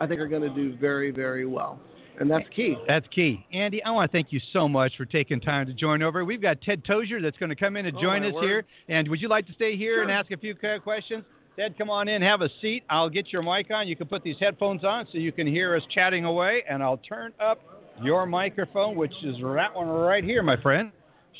[0.00, 1.78] I think are going to do very, very well.
[2.20, 2.76] And that's key.
[2.86, 3.44] That's key.
[3.52, 6.24] Andy, I want to thank you so much for taking time to join over.
[6.24, 8.44] We've got Ted Tozer that's going to come in and Oh, join my us word.
[8.44, 8.64] here.
[8.88, 11.24] And would you like to stay here and ask a few questions?
[11.56, 12.84] Ted, come on in, have a seat.
[12.88, 13.88] I'll get your mic on.
[13.88, 16.62] You can put these headphones on so you can hear us chatting away.
[16.68, 17.60] And I'll turn up
[18.02, 20.92] your microphone, which is that one right here, my friend.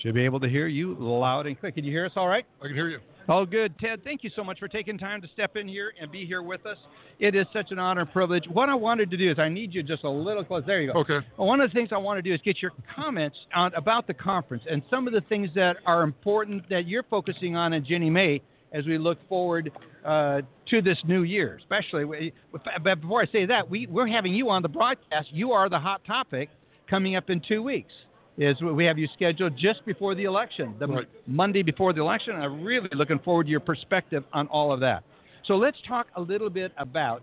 [0.02, 1.72] Should be able to hear you loud and clear.
[1.72, 2.44] Can you hear us all right?
[2.62, 2.98] I can hear you.
[3.26, 3.78] All good.
[3.78, 6.42] Ted, thank you so much for taking time to step in here and be here
[6.42, 6.76] with us.
[7.20, 8.44] It is such an honor and privilege.
[8.52, 10.62] What I wanted to do is I need you just a little close.
[10.66, 10.98] There you go.
[11.00, 11.20] Okay.
[11.36, 14.12] One of the things I want to do is get your comments on, about the
[14.14, 18.10] conference and some of the things that are important that you're focusing on in Ginnie
[18.10, 19.70] Mae as we look forward
[20.04, 22.04] uh, to this new year, especially.
[22.04, 25.28] we- But before I say that, we, we're having you on the broadcast.
[25.32, 26.50] You are the hot topic
[26.90, 27.92] coming up in two weeks.
[28.36, 31.08] Is we have you scheduled just before the election, the Right.
[31.26, 32.34] Monday before the election.
[32.34, 35.04] I'm really looking forward to your perspective on all of that.
[35.46, 37.22] So let's talk a little bit about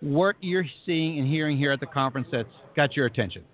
[0.00, 3.44] what you're seeing and hearing here at the conference that's got your attention.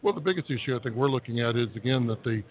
[0.00, 2.42] Well, the biggest issue I think we're looking at is again that the,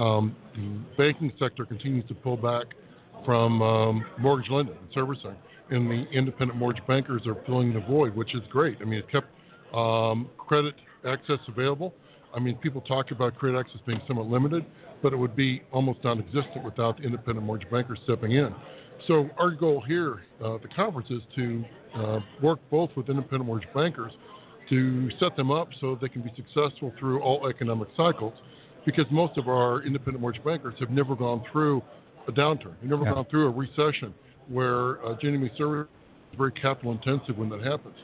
[0.00, 2.66] um, the banking sector continues to pull back
[3.26, 5.36] from um, mortgage lending and servicing,
[5.70, 8.78] and the independent mortgage bankers are filling the void, which is great.
[8.80, 9.26] I mean, it kept
[9.74, 10.74] um, credit
[11.06, 11.92] access available.
[12.34, 14.64] I mean, people talk about credit access being somewhat limited,
[15.02, 18.54] but it would be almost non-existent without the independent mortgage bankers stepping in.
[19.06, 21.64] So our goal here uh, at the conference is to
[21.96, 24.12] uh, work both with independent mortgage bankers
[24.70, 28.32] to set them up so they can be successful through all economic cycles
[28.86, 31.82] because most of our independent mortgage bankers have never gone through
[32.28, 32.74] a downturn.
[32.80, 33.14] They've never Yeah.
[33.14, 34.14] gone through a recession
[34.48, 35.88] where uh, Mae Service
[36.32, 37.96] is very capital intensive when that happens.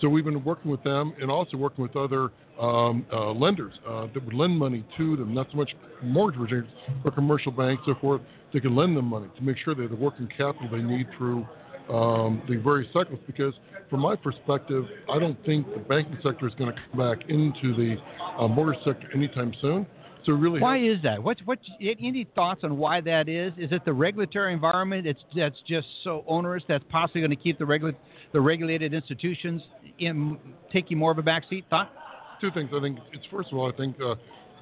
[0.00, 4.06] So we've been working with them and also working with other um, uh, lenders uh,
[4.14, 5.70] that would lend money to them, not so much
[6.02, 6.70] mortgage originators,
[7.04, 8.20] but commercial banks, so forth.
[8.52, 11.06] They can lend them money to make sure they have the working capital they need
[11.18, 11.46] through
[11.90, 13.18] um, the various cycles.
[13.26, 13.54] Because
[13.90, 17.76] from my perspective, I don't think the banking sector is going to come back into
[17.76, 17.96] the
[18.38, 19.86] uh, mortgage sector anytime soon.
[20.24, 21.22] So really, why is that?
[21.22, 21.60] What's what?
[21.80, 23.52] Any thoughts on why that is?
[23.56, 27.58] Is it the regulatory environment that's that's just so onerous that's possibly going to keep
[27.60, 27.92] the regula-
[28.32, 29.62] the regulated institutions
[30.00, 30.36] in
[30.72, 31.64] taking more of a backseat?
[31.70, 31.92] Thought?
[32.40, 32.70] Two things.
[32.74, 34.14] I think it's first of all, I think uh,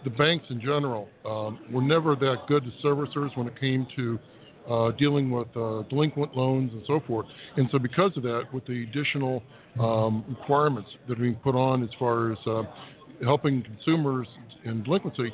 [0.05, 4.19] the banks in general um, were never that good as servicers when it came to
[4.71, 7.27] uh, dealing with uh, delinquent loans and so forth.
[7.57, 9.43] And so, because of that, with the additional
[9.79, 12.63] um, requirements that are being put on as far as uh,
[13.23, 14.27] helping consumers
[14.65, 15.33] in delinquency,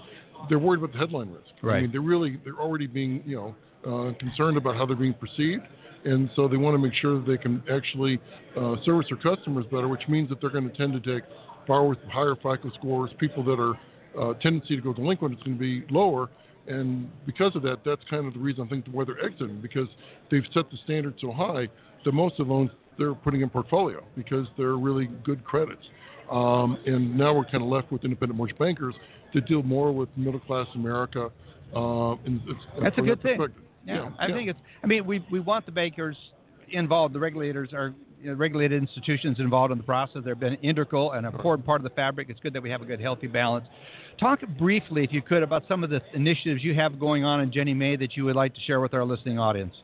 [0.49, 1.47] they're worried about the headline risk.
[1.63, 1.77] Right.
[1.77, 3.55] I mean, they're really they're already being you know
[3.87, 5.63] uh, concerned about how they're being perceived.
[6.05, 8.19] And so they want to make sure that they can actually
[8.57, 11.25] uh, service their customers better, which means that they're going to tend to take
[11.67, 13.79] borrowers with higher FICO scores, people that are
[14.19, 16.29] uh, tendency to go delinquent is going to be lower.
[16.67, 19.89] And because of that, that's kind of the reason I think why they're exiting because
[20.31, 21.69] they've set the standard so high
[22.05, 25.83] that most of the loans they're putting in portfolio because they're really good credits.
[26.31, 28.95] Um, and now we're kind of left with independent mortgage bankers
[29.33, 31.31] to deal more with middle class America.
[31.75, 33.39] Uh, and it's, That's a good thing.
[33.87, 34.59] Yeah, I think it's.
[34.83, 36.17] I mean, we we want the bankers
[36.71, 37.15] involved.
[37.15, 40.23] The regulators are you know, regulated institutions involved in the process.
[40.25, 42.29] They've been integral and important part of the fabric.
[42.29, 43.67] It's good that we have a good, healthy balance.
[44.19, 47.51] Talk briefly, if you could, about some of the initiatives you have going on in
[47.51, 49.75] Ginnie Mae that you would like to share with our listening audience.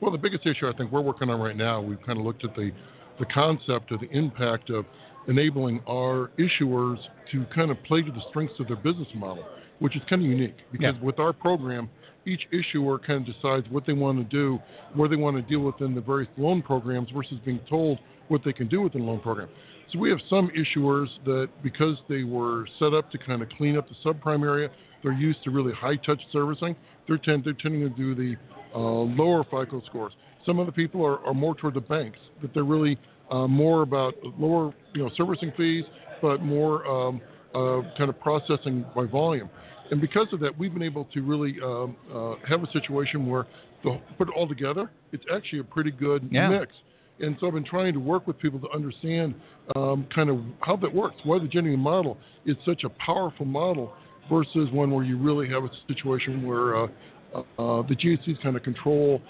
[0.00, 2.44] Well, the biggest issue I think we're working on right now, we've kind of looked
[2.44, 2.70] at the,
[3.18, 4.84] the concept of the impact of
[5.28, 6.98] enabling our issuers
[7.32, 9.44] to kind of play to the strengths of their business model,
[9.78, 11.02] which is kind of unique because Yeah.
[11.02, 11.88] with our program,
[12.26, 14.58] each issuer kind of decides what they want to do,
[14.94, 18.52] where they want to deal within the various loan programs versus being told what they
[18.52, 19.48] can do within the loan program.
[19.92, 23.76] So we have some issuers that because they were set up to kind of clean
[23.76, 24.68] up the subprime area,
[25.02, 26.74] they're used to really high touch servicing.
[27.06, 28.36] They're, tend, they're tending to do the
[28.74, 30.12] uh, lower FICO scores.
[30.44, 32.98] Some other people are, are more toward the banks, that they're really
[33.30, 35.84] uh, more about lower you know servicing fees,
[36.20, 37.20] but more um,
[37.54, 39.48] uh, kind of processing by volume.
[39.90, 43.46] And because of that, we've been able to really um, uh, have a situation where
[43.84, 46.48] the, put it all together, it's actually a pretty good Yeah.
[46.48, 46.72] mix.
[47.18, 49.34] And so I've been trying to work with people to understand
[49.74, 53.46] um, kind of how that works, why the Ginnie Mae model is such a powerful
[53.46, 53.92] model
[54.30, 56.88] versus one where you really have a situation where uh,
[57.34, 59.22] uh, uh, the GSEs kind of control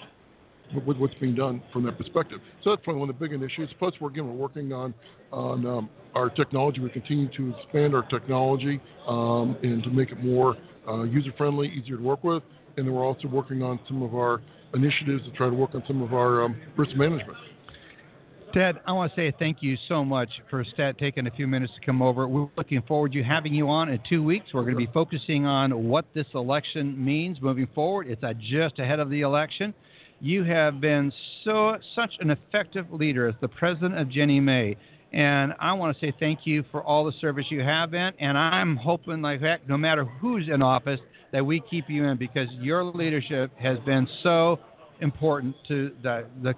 [0.73, 2.39] what, what's being done from that perspective.
[2.63, 3.73] So that's probably one of the big initiatives.
[3.79, 4.93] Plus, we're again we're working on
[5.31, 6.79] on um, our technology.
[6.79, 10.55] We continue to expand our technology um, and to make it more
[10.87, 12.43] uh, user friendly, easier to work with.
[12.77, 14.41] And then we're also working on some of our
[14.73, 17.37] initiatives to try to work on some of our um, risk management.
[18.53, 21.73] Ted, I want to say thank you so much for Stat taking a few minutes
[21.79, 22.27] to come over.
[22.27, 24.47] We're looking forward to having you on in two weeks.
[24.53, 28.07] We're going to be focusing on what this election means moving forward.
[28.07, 29.73] It's uh, just ahead of the election.
[30.19, 31.11] You have been
[31.43, 34.75] so such an effective leader as the president of Ginnie Mae.
[35.13, 38.11] And I want to say thank you for all the service you have been.
[38.19, 40.99] And I'm hoping, like heck, no matter who's in office,
[41.31, 44.59] that we keep you in because your leadership has been so
[45.01, 46.53] important to the, the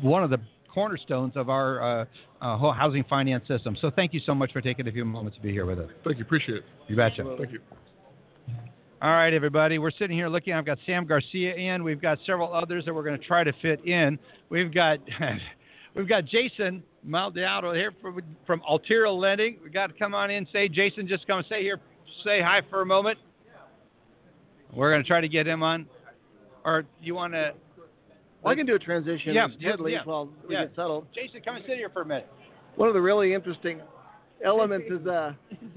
[0.00, 0.40] one of the
[0.72, 2.04] cornerstones of our uh,
[2.40, 3.76] uh, whole housing finance system.
[3.80, 5.90] So thank you so much for taking a few moments to be here with us.
[6.04, 6.24] Thank you.
[6.24, 6.64] Appreciate it.
[6.88, 7.36] You betcha.
[7.38, 7.60] Thank you.
[9.00, 9.78] All right, everybody.
[9.78, 10.54] We're sitting here looking.
[10.54, 11.84] I've got Sam Garcia in.
[11.84, 14.18] We've got several others that we're going to try to fit in.
[14.50, 14.98] We've got
[15.94, 19.58] we've got Jason Maldonado here from, from Alterra Lending.
[19.62, 20.48] We got to come on in.
[20.52, 21.78] Say, Jason, just come say here,
[22.24, 23.18] say hi for a moment.
[24.74, 25.86] We're going to try to get him on.
[26.64, 27.52] Or you want to?
[28.42, 29.98] Well, I can do a transition Yeah, yeah, yeah.
[30.04, 30.64] while we Yeah.
[30.64, 31.06] get settled.
[31.14, 32.28] Jason, come and sit here for a minute.
[32.74, 33.80] One of the really interesting
[34.44, 35.32] elements is uh,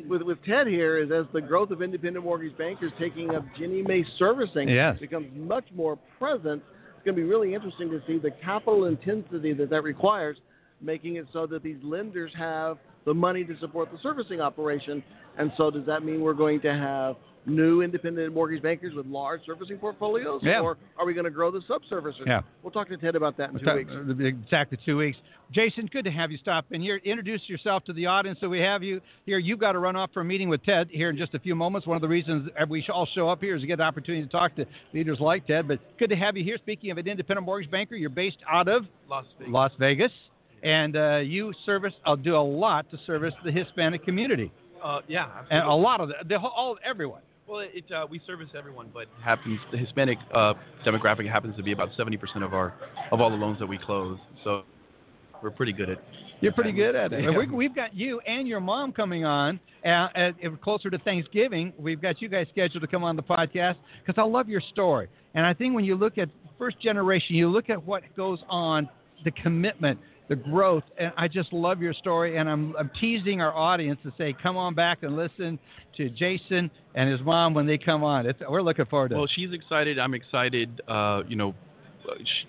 [0.07, 3.81] with with Ted here is as the growth of independent mortgage bankers taking up Ginnie
[3.81, 4.99] Mae servicing Yes.
[4.99, 6.61] becomes much more present.
[6.95, 10.37] It's going to be really interesting to see the capital intensity that that requires,
[10.81, 15.03] making it so that these lenders have the money to support the servicing operation.
[15.37, 19.41] And so, does that mean we're going to have new independent mortgage bankers with large
[19.45, 20.59] servicing portfolios, Yeah.
[20.61, 22.25] or are we going to grow the sub-servicers?
[22.27, 22.41] Yeah.
[22.63, 23.91] We'll talk to Ted about that in two Ta- weeks.
[23.91, 25.17] uh, Exactly two weeks.
[25.51, 26.97] Jason, good to have you stop in here.
[27.03, 28.39] Introduce yourself to the audience.
[28.39, 29.37] So we have you here.
[29.37, 31.55] You've got to run off for a meeting with Ted here in just a few
[31.55, 31.85] moments.
[31.87, 34.31] One of the reasons we all show up here is to get the opportunity to
[34.31, 35.67] talk to leaders like Ted.
[35.67, 36.57] But good to have you here.
[36.57, 39.51] Speaking of an independent mortgage banker, you're based out of Las Vegas.
[39.53, 40.11] Las Vegas,
[40.63, 41.93] and uh, you service.
[42.05, 44.51] I'll do a lot to service the Hispanic community,
[44.81, 47.21] Uh, yeah, and a lot of the, the whole, all everyone.
[47.51, 50.53] Well, it, uh, we service everyone, but happens the Hispanic uh,
[50.87, 52.73] demographic happens to be about 70% of our
[53.11, 54.17] of all the loans that we close.
[54.45, 54.63] So
[55.43, 56.01] we're pretty good at.
[56.39, 57.25] You're pretty good at it.
[57.25, 57.37] Yeah.
[57.37, 61.73] We, we've got you and your mom coming on uh, at, at closer to Thanksgiving.
[61.77, 63.75] We've got you guys scheduled to come on the podcast
[64.05, 65.09] because I love your story.
[65.33, 68.87] And I think when you look at first generation, you look at what goes on,
[69.25, 69.99] the commitment
[70.29, 70.83] the growth.
[70.97, 72.37] And I just love your story.
[72.37, 75.59] And I'm, I'm teasing our audience to say, come on back and listen
[75.97, 78.25] to Jason and his mom when they come on.
[78.25, 79.31] It's, we're looking forward to Well, it.
[79.35, 79.99] she's excited.
[79.99, 80.81] I'm excited.
[80.87, 81.53] Uh, you know,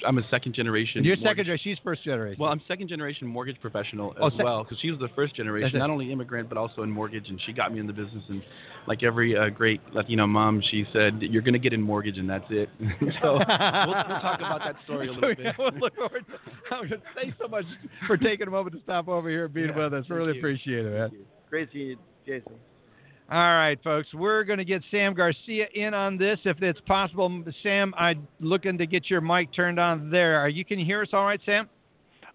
[0.06, 1.04] I'm a second generation.
[1.04, 1.64] You're mortgage- second generation.
[1.72, 2.40] She's first generation.
[2.40, 5.34] Well, I'm second generation mortgage professional Oh, as sec- well because she was the first
[5.36, 8.22] generation, not only immigrant but also in mortgage, and she got me in the business.
[8.28, 8.42] And
[8.86, 12.28] like every uh, great Latino mom, she said, "You're going to get in mortgage, and
[12.28, 12.68] that's it."
[13.22, 15.54] so we'll, we'll talk about that story a little bit.
[15.58, 17.64] We'll look forward to- Thanks so much
[18.06, 20.04] for taking a moment to stop over here and being Yeah, with us.
[20.08, 20.38] Really you.
[20.40, 21.10] appreciate it, man.
[21.50, 21.96] Great seeing you,
[22.26, 22.52] Jason.
[23.32, 27.42] All right, folks, we're going to get Sam Garcia in on this if it's possible.
[27.62, 30.38] Sam, I'm looking to get your mic turned on there.
[30.38, 31.66] Are you can you hear us all right, Sam?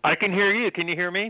[0.03, 0.71] I can hear you.
[0.71, 1.29] Can you hear me?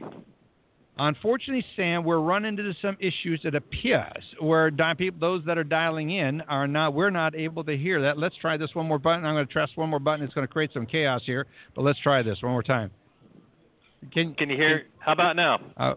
[1.00, 5.66] Unfortunately, Sam, we're running into some issues that appears where di- people, those that are
[5.66, 6.94] dialing in are not.
[6.94, 8.18] We're not able to hear that.
[8.18, 9.26] Let's try this one more button.
[9.26, 10.24] I'm going to press one more button.
[10.24, 11.46] It's going to create some chaos here,
[11.76, 12.90] but let's try this one more time.
[14.14, 14.84] Can Can you hear?
[15.00, 15.60] How about now?
[15.76, 15.96] Uh,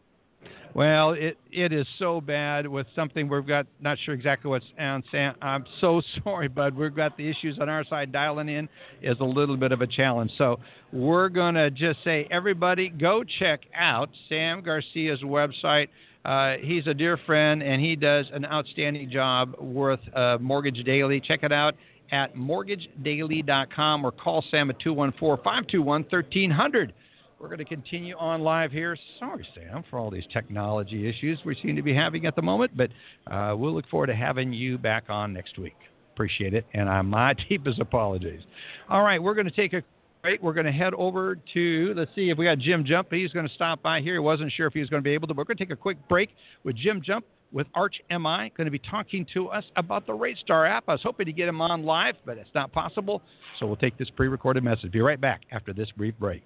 [0.74, 3.66] well, it it is so bad with something we've got.
[3.80, 5.02] Not sure exactly what's on.
[5.10, 6.76] Sam, I'm so sorry, bud.
[6.76, 8.12] We've got the issues on our side.
[8.12, 8.68] Dialing in
[9.02, 10.30] is a little bit of a challenge.
[10.38, 10.60] So
[10.92, 15.88] we're gonna just say, everybody, go check out Sam Garcia's website.
[16.24, 21.20] Uh, he's a dear friend, and he does an outstanding job with uh, Mortgage Daily.
[21.20, 21.74] Check it out
[22.12, 26.92] at mortgagedaily.com or call Sam at 214 521 1300.
[27.40, 28.94] We're going to continue on live here.
[29.18, 32.76] Sorry, Sam, for all these technology issues we seem to be having at the moment,
[32.76, 32.90] but
[33.32, 35.76] uh, we'll look forward to having you back on next week.
[36.12, 38.42] Appreciate it, and uh, my deepest apologies.
[38.90, 39.82] All right, we're going to take a
[40.20, 40.42] break.
[40.42, 43.08] We're going to head over to, let's see if we got Jim Jump.
[43.10, 44.12] He's going to stop by here.
[44.12, 45.64] He wasn't sure if he was going to be able to, but we're going to
[45.64, 46.28] take a quick break
[46.62, 50.70] with Jim Jump with Arch MI, going to be talking to us about the RateStar
[50.70, 50.84] app.
[50.88, 53.22] I was hoping to get him on live, but it's not possible,
[53.58, 54.92] so we'll take this pre recorded message.
[54.92, 56.44] Be right back after this brief break.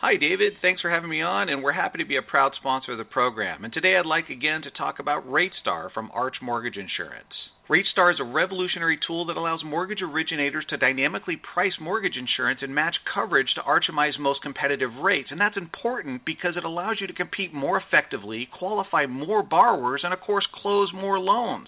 [0.00, 0.52] Hi, David.
[0.60, 3.04] Thanks for having me on, and we're happy to be a proud sponsor of the
[3.04, 3.64] program.
[3.64, 7.32] And today I'd like again to talk about RateStar from Arch Mortgage Insurance.
[7.68, 12.72] RateStar is a revolutionary tool that allows mortgage originators to dynamically price mortgage insurance and
[12.72, 15.30] match coverage to ArchMI's most competitive rates.
[15.32, 20.12] And that's important because it allows you to compete more effectively, qualify more borrowers, and
[20.14, 21.66] of course, close more loans.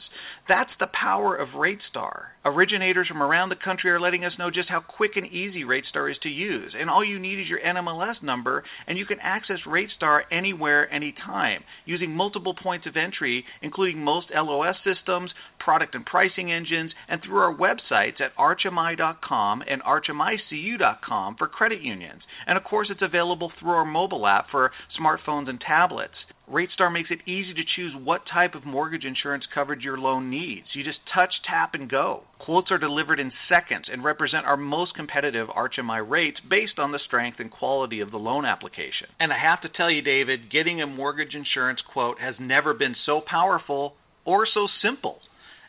[0.48, 2.26] That's the power of RateStar.
[2.44, 6.10] Originators from around the country are letting us know just how quick and easy RateStar
[6.12, 6.74] is to use.
[6.78, 11.64] And all you need is your NMLS number, and you can access RateStar anywhere, anytime,
[11.86, 17.38] using multiple points of entry, including most LOS systems, product and pricing engines, and through
[17.38, 22.22] our websites at archmi.com and archmicu.com for credit unions.
[22.46, 26.14] And of course, it's available through our mobile app for smartphones and tablets.
[26.50, 30.66] RateStar makes it easy to choose what type of mortgage insurance coverage your loan needs.
[30.72, 32.22] You just touch, tap, and go.
[32.38, 36.98] Quotes are delivered in seconds and represent our most competitive ArchMI rates based on the
[36.98, 39.08] strength and quality of the loan application.
[39.20, 42.96] And I have to tell you, David, getting a mortgage insurance quote has never been
[43.04, 45.20] so powerful or so simple.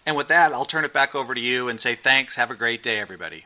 [0.10, 2.32] And with that, I'll turn it back over to you and say thanks.
[2.36, 3.46] Have a great day, everybody.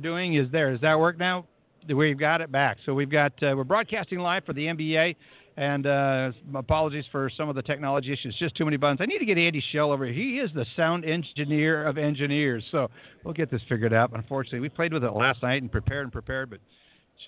[0.00, 0.72] doing is there.
[0.72, 1.44] Does that work now?
[1.86, 2.78] We've got it back.
[2.86, 5.14] So we've got uh, we're broadcasting live for the MBA,
[5.58, 8.34] and uh, apologies for some of the technology issues.
[8.38, 9.00] Just too many buttons.
[9.02, 10.14] I need to get Andy Schell over here.
[10.14, 12.64] He is the sound engineer of engineers.
[12.72, 12.88] So
[13.24, 14.10] we'll get this figured out.
[14.14, 16.60] Unfortunately, we played with it last night and prepared and prepared, but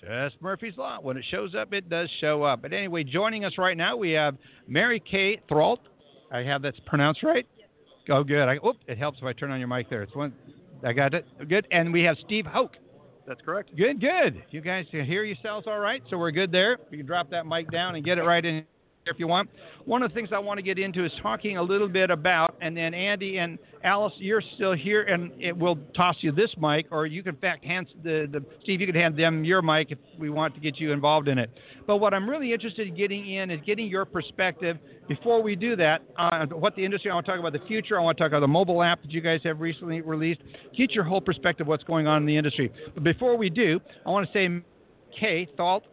[0.01, 0.97] just Murphy's Law.
[0.99, 2.63] When it shows up, it does show up.
[2.63, 4.35] But anyway, joining us right now, we have
[4.67, 5.77] Mary Kay Theriault.
[6.31, 7.47] I have that pronounced right?
[8.09, 8.47] Oh, good.
[8.47, 10.01] I, oop, it helps if I turn on your mic there.
[10.01, 10.33] It's one.
[10.83, 11.25] I got it.
[11.47, 11.67] Good.
[11.71, 12.77] And we have Steve Hoke.
[13.27, 13.75] That's correct.
[13.75, 14.43] Good, good.
[14.49, 16.77] You guys can hear yourselves all right, so we're good there.
[16.89, 18.65] You can drop that mic down and get it right in
[19.05, 19.49] if you want.
[19.85, 22.55] One of the things I want to get into is talking a little bit about,
[22.61, 26.87] and then Andy and Alice, you're still here, and it will toss you this mic,
[26.91, 29.97] or you can fact hand the, the Steve, you can hand them your mic if
[30.17, 31.49] we want to get you involved in it.
[31.87, 34.77] But what I'm really interested in getting in is getting your perspective.
[35.07, 37.99] Before we do that, uh, what the industry, I want to talk about the future.
[37.99, 40.41] I want to talk about the mobile app that you guys have recently released.
[40.77, 42.71] Get your whole perspective of what's going on in the industry.
[42.93, 44.63] But before we do, I want to say,
[45.19, 45.83] Kay Thalt,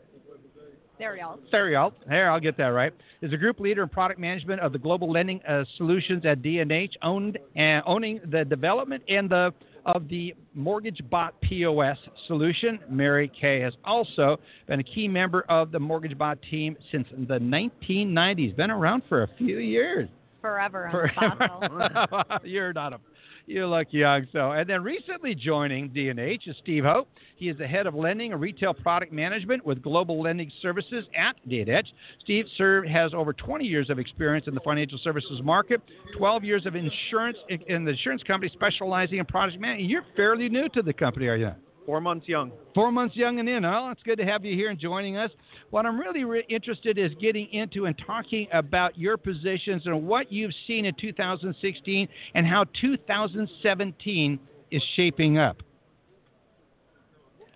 [1.52, 2.92] Theriault, there, I'll get that right,
[3.22, 6.94] is a group leader in product management of the global lending uh, solutions at D&H,
[7.02, 9.52] owned, uh, owning the development and the
[9.86, 12.80] of the Mortgage Bot POS solution.
[12.90, 14.36] Mary Kay has also
[14.66, 18.56] been a key member of the Mortgage Bot team since the 1990s.
[18.56, 20.08] Been around for a few years.
[20.40, 22.24] Forever Forever.
[22.44, 22.98] You're not a
[23.46, 24.52] you look young, so.
[24.52, 27.08] And then recently joining D&H is Steve Hoke.
[27.36, 31.36] He is the head of lending and retail product management with Global Lending Services at
[31.48, 31.86] D&H.
[32.22, 35.80] Steve served has over 20 years of experience in the financial services market,
[36.16, 39.88] 12 years of insurance in the insurance company specializing in product management.
[39.88, 41.52] You're fairly new to the company, are you?
[41.86, 42.50] Four months young.
[42.74, 43.62] Four months young and in.
[43.62, 45.30] Well, it's good to have you here and joining us.
[45.70, 50.32] What I'm really re- interested is getting into and talking about your positions and what
[50.32, 54.40] you've seen in 2016 and how 2017
[54.72, 55.62] is shaping up.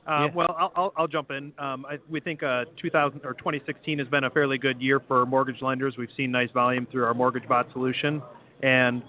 [0.06, 1.52] Uh, Well, I'll, I'll, I'll jump in.
[1.58, 5.26] Um, I, we think uh, 2000 or 2016 has been a fairly good year for
[5.26, 5.96] mortgage lenders.
[5.98, 8.22] We've seen nice volume through our mortgage bot solution,
[8.62, 9.02] and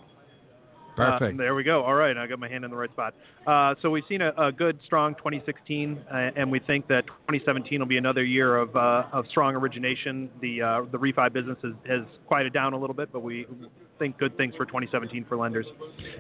[0.97, 1.83] uh, there we go.
[1.83, 3.13] All right, I got my hand in the right spot.
[3.47, 7.79] Uh, so we've seen a, a good, strong 2016, uh, and we think that 2017
[7.79, 10.29] will be another year of, uh, of strong origination.
[10.41, 13.45] The uh, the refi business has, has quieted down a little bit, but we
[13.99, 15.65] think good things for 2017 for lenders.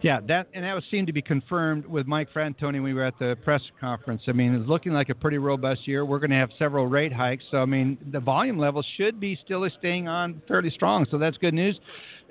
[0.03, 3.05] Yeah, that and that was seemed to be confirmed with Mike Fratantoni when we were
[3.05, 4.21] at the press conference.
[4.27, 6.05] I mean, it's looking like a pretty robust year.
[6.05, 9.37] We're going to have several rate hikes, so I mean, the volume level should be
[9.43, 11.05] still staying on fairly strong.
[11.09, 11.79] So that's good news.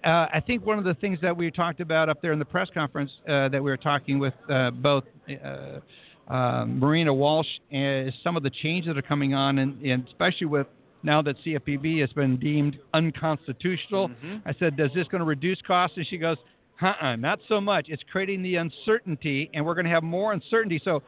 [0.04, 2.44] Uh, I think one of the things that we talked about up there in the
[2.44, 5.04] press conference uh, that we were talking with uh, both.
[5.28, 5.80] Uh,
[6.32, 10.46] uh, Marina Walsh is some of the changes that are coming on, and, and especially
[10.46, 10.66] with
[11.02, 14.10] now that CFPB has been deemed unconstitutional.
[14.10, 14.42] Mhm.
[14.46, 16.36] I said, "Does this going to reduce costs?" And she goes,
[16.80, 17.86] "Uh-uh, not so much.
[17.88, 21.02] It's creating the uncertainty, and we're going to have more uncertainty." So.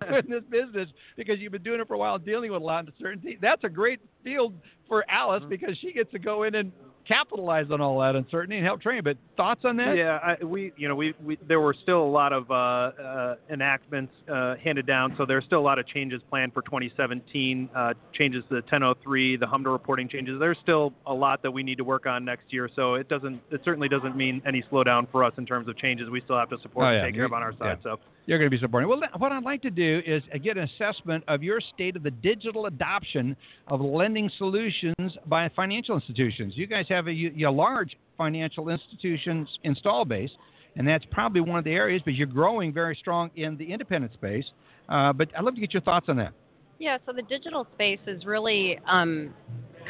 [0.08, 2.86] In this business, because you've been doing it for a while, dealing with a lot
[2.86, 4.54] of uncertainty, that's a great field
[4.86, 6.70] for Alice because she gets to go in and
[7.08, 9.02] capitalize on all that uncertainty and help train.
[9.02, 9.96] But thoughts on that?
[9.96, 13.34] Yeah, I, we you know we, we there were still a lot of uh, uh,
[13.50, 17.70] enactments uh, handed down, so there's still a lot of changes planned for 2017.
[17.74, 20.38] Uh, changes to the 1003, the HMDA reporting changes.
[20.38, 22.68] There's still a lot that we need to work on next year.
[22.76, 26.10] So it doesn't it certainly doesn't mean any slowdown for us in terms of changes.
[26.10, 27.78] We still have to support Oh, and take care of on our side.
[27.84, 27.92] yeah.
[27.94, 28.00] So.
[28.28, 28.90] You're going to be supporting.
[28.90, 32.02] Well, what I'd like to do is uh, get an assessment of your state of
[32.02, 33.34] the digital adoption
[33.68, 36.52] of lending solutions by financial institutions.
[36.54, 40.28] You guys have a, a large financial institutions install base,
[40.76, 44.12] and that's probably one of the areas, but you're growing very strong in the independent
[44.12, 44.44] space.
[44.90, 46.34] Uh, but I'd love to get your thoughts on that.
[46.78, 49.32] Yeah, so the digital space is really um,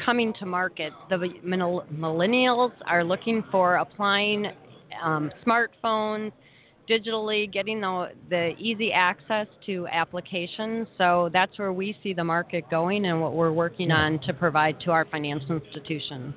[0.05, 0.93] coming to market.
[1.09, 4.45] The millennials are looking for applying
[5.03, 6.31] um, smartphones
[6.89, 10.87] digitally, getting the, the easy access to applications.
[10.97, 14.79] So that's where we see the market going and what we're working on to provide
[14.81, 16.33] to our financial institutions.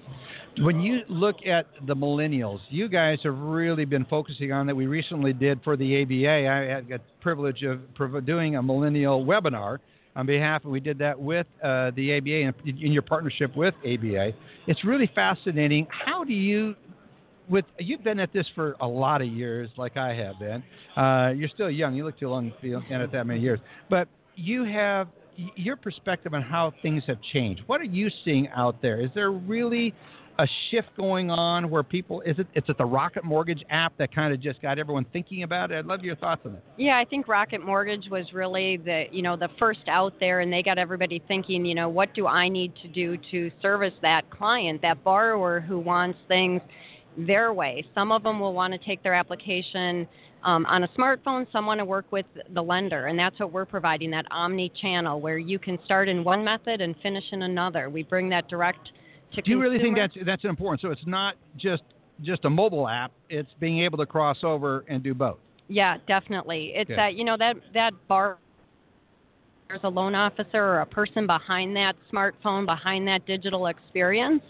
[0.59, 4.75] When you look at the millennials, you guys have really been focusing on that.
[4.75, 6.49] We recently did for the ABA.
[6.49, 7.81] I had the privilege of
[8.27, 9.79] doing a millennial webinar
[10.15, 13.75] on behalf, and we did that with uh, the ABA in, in your partnership with
[13.79, 14.33] ABA.
[14.67, 15.87] It's really fascinating.
[15.91, 16.75] How do you
[17.53, 20.63] with you've been at this for a lot of years, like I have been.
[20.97, 21.95] Uh, you're still young.
[21.95, 23.61] You look too long to be in it that many years.
[23.91, 25.09] But you have
[25.55, 27.63] your perspective on how things have changed.
[27.67, 29.01] What are you seeing out there?
[29.01, 29.95] Is there really
[30.39, 34.15] a shift going on where people is it it's at the Rocket Mortgage app that
[34.15, 35.79] kind of just got everyone thinking about it?
[35.79, 36.65] I'd love your thoughts on it.
[36.79, 40.51] Yeah, I think Rocket Mortgage was really the you know the first out there, and
[40.51, 41.67] they got everybody thinking.
[41.67, 45.79] You know, what do I need to do to service that client, that borrower who
[45.79, 46.63] wants things
[47.17, 47.85] their way?
[47.95, 50.07] Some of them will want to take their application
[50.45, 51.47] um, on a smartphone.
[51.53, 55.39] Some want to work with the lender, and that's what we're providing that omni-channel where
[55.39, 57.91] you can start in one method and finish in another.
[57.91, 58.91] We bring that direct
[59.35, 60.81] to Do you really think that's that's important?
[60.81, 61.83] So it's not just
[62.23, 65.39] just a mobile app; it's being able to cross over and do both.
[65.69, 66.73] Yeah, definitely.
[66.75, 66.97] It's Okay.
[66.97, 68.39] that you know that that bar.
[69.69, 74.43] There's a loan officer or a person behind that smartphone, behind that digital experience.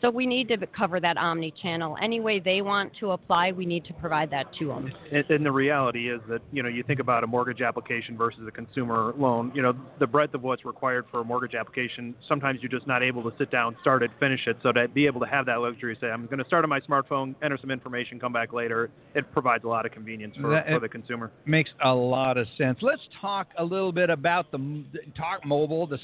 [0.00, 1.96] So we need to cover that omni-channel.
[2.02, 4.92] Any way they want to apply, we need to provide that to them.
[5.12, 8.40] And, and the reality is that you know you think about a mortgage application versus
[8.46, 9.52] a consumer loan.
[9.54, 12.14] You know the breadth of what's required for a mortgage application.
[12.28, 14.56] Sometimes you're just not able to sit down, start it, finish it.
[14.62, 16.80] So to be able to have that luxury, say I'm going to start on my
[16.80, 18.90] smartphone, enter some information, come back later.
[19.14, 21.30] It provides a lot of convenience for, That- for the consumer.
[21.44, 22.78] Makes a lot of sense.
[22.80, 24.84] Let's talk a little bit about the
[25.16, 25.86] talk mobile.
[25.86, 25.98] The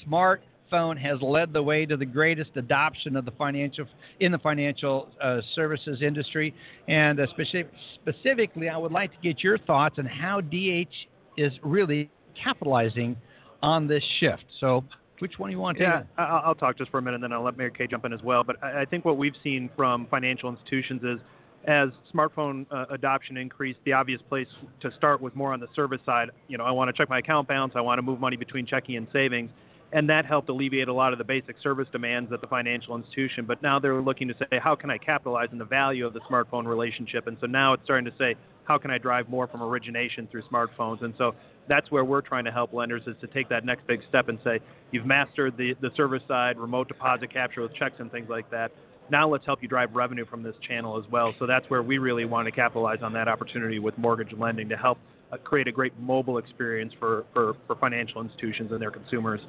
[0.71, 3.87] smartphone has led the way to the greatest adoption of the financial
[4.21, 6.55] in the financial uh, services industry,
[6.89, 7.71] and uh, specific,
[8.03, 10.93] specifically, I would like to get your thoughts on how DH
[11.37, 12.11] is really
[12.43, 13.17] capitalizing
[13.63, 14.45] on this shift.
[14.61, 14.85] So,
[15.19, 16.03] which one do you want to Yeah.
[16.19, 18.23] I'll talk just for a minute, and then I'll let Mary Kay jump in as
[18.23, 18.45] well.
[18.45, 21.19] But I, I think what we've seen from financial institutions is
[21.67, 24.47] as smartphone uh, adoption increased, the obvious place
[24.81, 26.31] to start was more on the service side.
[26.49, 28.67] You know, I want to check my account balance, I want to move money between
[28.67, 29.51] checking and savings.
[29.93, 33.45] And that helped alleviate a lot of the basic service demands at the financial institution.
[33.47, 36.21] But now they're looking to say, how can I capitalize on the value of the
[36.29, 37.29] smartphone relationship?
[37.29, 38.35] And so now it's starting to say,
[38.65, 41.05] how can I drive more from origination through smartphones?
[41.05, 41.37] And so
[41.69, 44.39] that's where we're trying to help lenders is to take that next big step and
[44.43, 44.59] say,
[44.91, 48.73] you've mastered the, the service side, remote deposit capture with checks and things like that.
[49.09, 51.33] Now let's help you drive revenue from this channel as well.
[51.39, 54.77] So that's where we really want to capitalize on that opportunity with mortgage lending to
[54.77, 54.99] help
[55.31, 59.41] uh, create a great mobile experience for, for, for financial institutions and their consumers.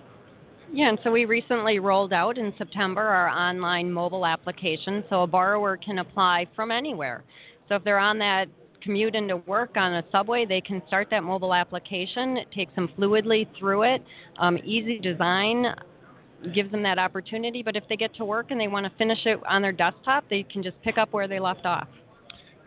[0.73, 5.27] Yeah, and so we recently rolled out in September our online mobile application so a
[5.27, 7.23] borrower can apply from anywhere.
[7.69, 8.45] So if they're on that
[8.81, 12.37] commute into work on a subway, they can start that mobile application.
[12.37, 14.03] It takes them fluidly through it.
[14.39, 15.67] Um, easy design
[16.53, 19.19] gives them that opportunity, but if they get to work and they want to finish
[19.25, 21.87] it on their desktop, they can just pick up where they left off.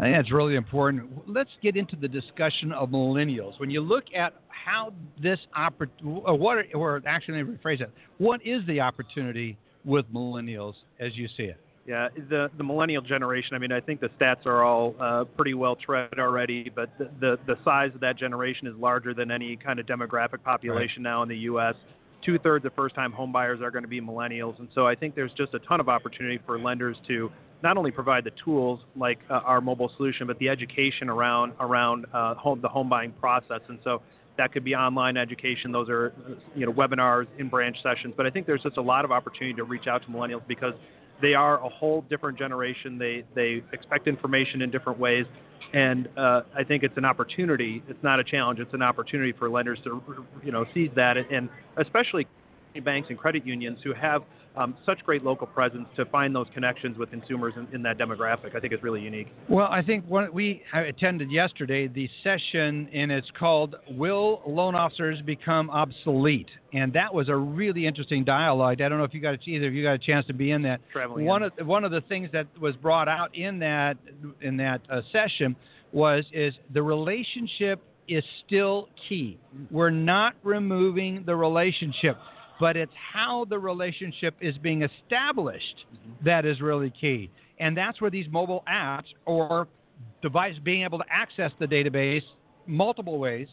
[0.01, 1.11] I think that's really important.
[1.29, 3.61] Let's get into the discussion of millennials.
[3.61, 7.91] When you look at how this opportunity, or what, or actually, let me rephrase it.
[8.17, 11.59] What is the opportunity with millennials as you see it?
[11.87, 13.55] Yeah, the the millennial generation.
[13.55, 17.11] I mean, I think the stats are all uh, pretty well tread already, but the,
[17.21, 21.11] the, the size of that generation is larger than any kind of demographic population right.
[21.11, 21.75] now in the U.S.
[22.25, 25.15] Two thirds of first time homebuyers are going to be millennials, and so I think
[25.15, 27.31] there's just a ton of opportunity for lenders to
[27.63, 32.07] not only provide the tools like uh, our mobile solution, but the education around around
[32.13, 33.61] uh, home, the home buying process.
[33.69, 34.03] And so
[34.37, 35.73] that could be online education.
[35.73, 36.13] Those are
[36.55, 38.15] you know webinars, in branch sessions.
[38.17, 40.75] But I think there's just a lot of opportunity to reach out to millennials because
[41.21, 42.99] they are a whole different generation.
[42.99, 45.27] They they expect information in different ways,
[45.73, 47.83] and uh, I think it's an opportunity.
[47.89, 48.61] It's not a challenge.
[48.61, 50.03] It's an opportunity for lenders to
[50.43, 52.27] you know seize that, and especially
[52.85, 54.23] banks and credit unions who have
[54.57, 58.57] um, such great local presence to find those connections with consumers in, in that demographic.
[58.57, 59.29] I think it's really unique.
[59.49, 65.21] Well, I think what we attended yesterday the session, and it's called "Will Loan Officers
[65.25, 68.81] Become Obsolete?" And that was a really interesting dialogue.
[68.81, 70.51] I don't know if you got a, either of you got a chance to be
[70.51, 70.81] in that.
[70.93, 71.51] Traveling one in.
[71.59, 73.97] of one of the things that was brought out in that
[74.41, 75.55] in that uh, session
[75.93, 79.39] was is the relationship is still key.
[79.71, 82.17] We're not removing the relationship
[82.61, 86.25] but it's how the relationship is being established mm-hmm.
[86.25, 87.31] that is really key.
[87.59, 89.67] And that's where these mobile apps or
[90.23, 92.23] device being able to access the database
[92.67, 93.49] multiple ways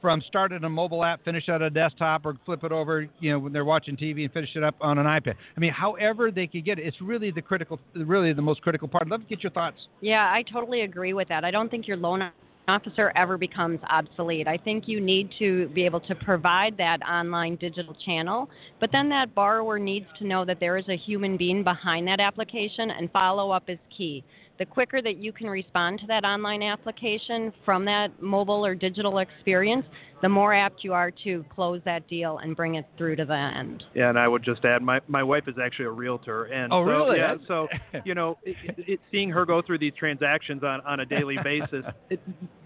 [0.00, 3.30] from start at a mobile app, finish at a desktop, or flip it over, you
[3.30, 5.34] know, when they're watching TV and finish it up on an iPad.
[5.56, 8.88] I mean, however they could get it, it's really the critical, really the most critical
[8.88, 9.04] part.
[9.04, 9.76] I'd love to get your thoughts.
[10.00, 11.44] Yeah, I totally agree with that.
[11.44, 12.30] I don't think your loan
[12.68, 14.46] officer ever becomes obsolete.
[14.46, 18.48] I think you need to be able to provide that online digital channel,
[18.80, 22.20] but then that borrower needs to know that there is a human being behind that
[22.20, 24.24] application and follow up is key
[24.58, 29.18] the quicker that you can respond to that online application from that mobile or digital
[29.18, 29.84] experience,
[30.20, 33.34] the more apt you are to close that deal and bring it through to the
[33.34, 33.82] end.
[33.94, 36.84] Yeah, and I would just add, my my wife is actually a realtor, and oh
[36.84, 37.18] so, really?
[37.18, 37.66] Yeah, so
[38.04, 41.84] you know, it, it, seeing her go through these transactions on on a daily basis,
[42.08, 42.20] it,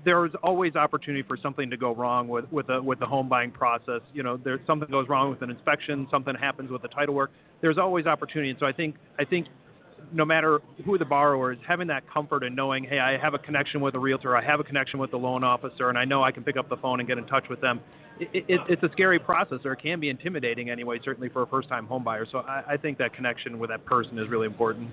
[0.04, 3.28] there is always opportunity for something to go wrong with with a with the home
[3.28, 4.02] buying process.
[4.12, 7.30] You know, there's something goes wrong with an inspection, something happens with the title work.
[7.62, 9.46] There's always opportunity, and so I think I think
[10.12, 13.38] no matter who the borrower is, having that comfort and knowing, hey, I have a
[13.38, 16.22] connection with a realtor, I have a connection with the loan officer, and I know
[16.22, 17.80] I can pick up the phone and get in touch with them.
[18.18, 21.46] It, it, it's a scary process, or it can be intimidating anyway, certainly for a
[21.46, 22.26] first-time home buyer.
[22.30, 24.90] So I, I, think that connection with that person is really important.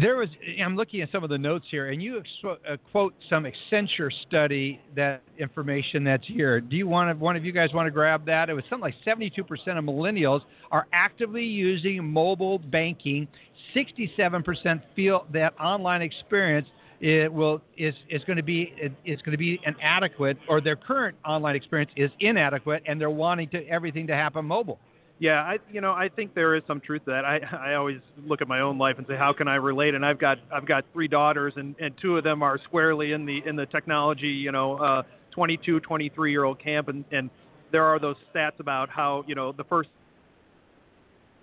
[0.00, 0.28] There was,
[0.62, 4.80] I'm looking at some of the notes here, and you uh, quote some Accenture study
[4.94, 6.60] that information that's here.
[6.60, 8.48] Do you want to, one of you guys want to grab that?
[8.48, 13.26] It was something like 72% of millennials are actively using mobile banking
[13.74, 16.68] 67% feel that online experience
[17.00, 18.72] it will is is going to be
[19.04, 23.48] is going to be inadequate or their current online experience is inadequate and they're wanting
[23.50, 24.78] to everything to happen mobile.
[25.18, 27.24] Yeah, I you know I think there is some truth to that.
[27.24, 27.38] I
[27.70, 29.94] I always look at my own life and say how can I relate?
[29.94, 33.24] And I've got I've got three daughters and and two of them are squarely in
[33.24, 37.30] the in the technology you know uh, 22 23 year old camp and and
[37.72, 39.88] there are those stats about how you know the first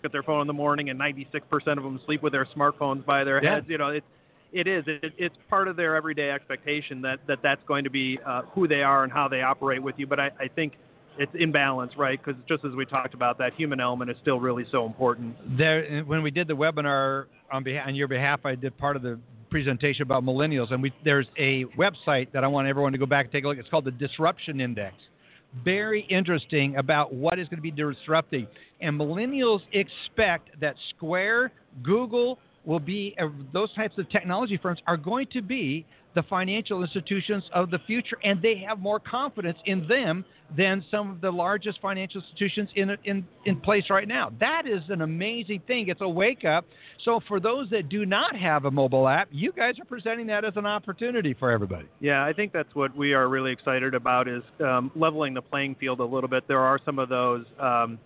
[0.03, 3.23] at their phone in the morning, and 96% of them sleep with their smartphones by
[3.23, 3.55] their yeah.
[3.55, 3.65] heads.
[3.69, 4.05] You know, it's
[4.51, 4.83] it is.
[4.87, 8.67] It, it's part of their everyday expectation that, that that's going to be uh, who
[8.67, 10.07] they are and how they operate with you.
[10.07, 10.73] But I, I think
[11.17, 12.19] it's imbalance, right?
[12.23, 15.35] Because just as we talked about, that human element is still really so important.
[15.57, 19.01] There, when we did the webinar on behalf on your behalf, I did part of
[19.01, 19.19] the
[19.49, 23.25] presentation about millennials, and we, there's a website that I want everyone to go back
[23.25, 23.57] and take a look.
[23.57, 24.93] It's called the Disruption Index
[25.63, 28.47] very interesting about what is going to be disrupting.
[28.81, 31.51] And millennials expect that Square,
[31.83, 32.37] Google
[32.68, 37.43] will be, uh, those types of technology firms are going to be the financial institutions
[37.53, 41.80] of the future, and they have more confidence in them than some of the largest
[41.82, 44.32] financial institutions in, in, in place right now.
[44.39, 45.88] That is an amazing thing.
[45.89, 46.65] It's a wake up.
[47.05, 50.43] So, for those that do not have a mobile app, you guys are presenting that
[50.43, 51.86] as an opportunity for everybody.
[51.99, 55.76] Yeah, I think that's what we are really excited about is um, leveling the playing
[55.76, 56.47] field a little bit.
[56.47, 57.45] There are some of those.
[57.59, 57.99] Um,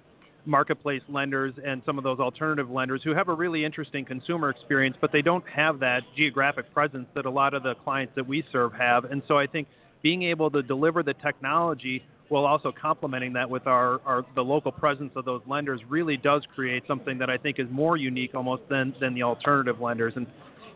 [0.45, 4.97] marketplace lenders and some of those alternative lenders who have a really interesting consumer experience,
[4.99, 8.43] but they don't have that geographic presence that a lot of the clients that we
[8.51, 9.05] serve have.
[9.05, 9.67] And so I think
[10.01, 14.71] being able to deliver the technology while also complementing that with our, our the local
[14.71, 18.63] presence of those lenders really does create something that I think is more unique almost
[18.69, 20.13] than than the alternative lenders.
[20.15, 20.25] And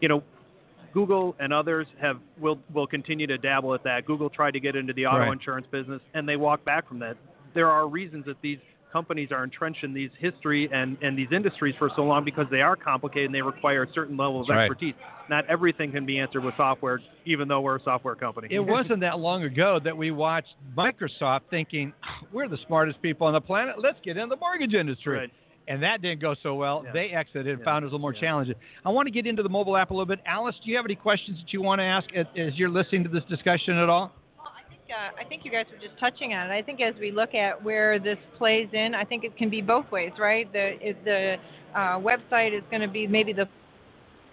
[0.02, 0.22] you know,
[0.94, 4.06] Google and others have will will continue to dabble at that.
[4.06, 5.32] Google tried to get into the auto Right.
[5.32, 7.16] insurance business and they walked back from that.
[7.54, 8.60] There are reasons that these
[8.96, 12.62] companies are entrenched in these history and, and these industries for so long because they
[12.62, 14.64] are complicated and they require a certain level of That's right.
[14.72, 14.94] expertise.
[15.30, 18.48] Not everything can be answered with software, even though we're a software company.
[18.50, 21.92] It wasn't that long ago that we watched Microsoft thinking,
[22.34, 23.76] we're the smartest people on the planet.
[23.80, 25.18] Let's get in the mortgage industry.
[25.18, 25.32] Right.
[25.68, 26.84] And that didn't go so well.
[26.86, 26.94] Yeah.
[26.94, 27.66] They exited and Yeah.
[27.66, 28.56] found it a little more challenging.
[28.86, 30.20] I want to get into the mobile app a little bit.
[30.26, 33.04] Alice, do you have any questions that you want to ask as, as you're listening
[33.04, 34.14] to this discussion at all?
[34.90, 36.54] Uh, I think you guys were just touching on it.
[36.54, 39.62] I think as we look at where this plays in, I think it can be
[39.62, 40.52] both ways, right?
[40.52, 41.36] The the
[41.74, 43.48] uh, website is going to be maybe the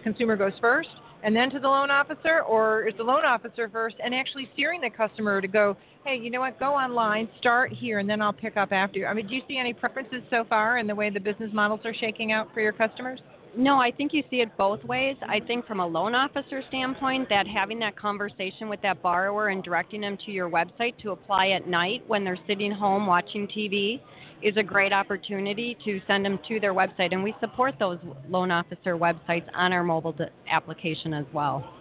[0.02, 0.88] consumer goes first
[1.22, 4.80] and then to the loan officer, or is the loan officer first and actually steering
[4.80, 8.32] the customer to go, hey, you know what, go online, start here, and then I'll
[8.32, 9.06] pick up after you.
[9.06, 11.80] I mean, do you see any preferences so far in the way the business models
[11.84, 13.20] are shaking out for your customers?
[13.54, 15.16] No, I think you see it both ways.
[15.28, 19.62] I think from a loan officer standpoint, that having that conversation with that borrower and
[19.62, 24.00] directing them to your website to apply at night when they're sitting home watching TV
[24.42, 27.12] is a great opportunity to send them to their website.
[27.12, 27.98] And we support those
[28.28, 30.16] loan officer websites on our mobile
[30.50, 31.74] application as well.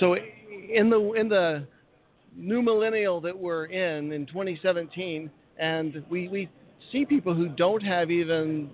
[0.00, 0.16] So
[0.68, 1.66] in the in the
[2.36, 6.48] new millennial that we're in in 2017, and we we
[6.90, 8.70] see people who don't have even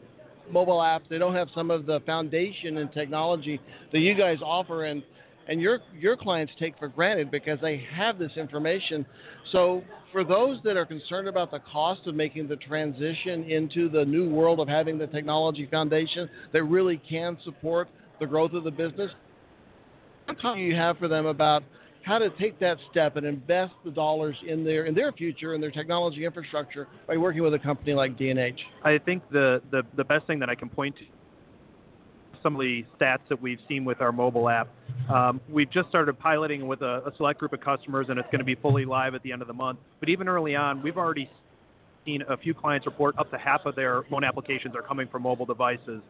[0.52, 1.02] mobile apps.
[1.08, 3.60] They don't have some of the foundation and technology
[3.92, 5.02] that you guys offer, and
[5.48, 9.04] and your your clients take for granted because they have this information.
[9.52, 9.82] So
[10.12, 14.28] for those that are concerned about the cost of making the transition into the new
[14.28, 17.88] world of having the technology foundation that really can support
[18.18, 19.10] the growth of the business,
[20.26, 21.62] what do you have for them about
[22.02, 25.62] how to take that step and invest the dollars in their in their future and
[25.62, 28.58] their technology infrastructure by working with a company like D&H?
[28.84, 31.04] I think the, the, the best thing that I can point to
[32.42, 34.68] some of the stats that we've seen with our mobile app.
[35.12, 38.38] Um, we've just started piloting with a, a select group of customers, and it's going
[38.38, 39.78] to be fully live at the end of the month.
[39.98, 41.28] But even early on, we've already
[42.06, 45.22] seen a few clients report up to half of their loan applications are coming from
[45.22, 46.00] mobile devices.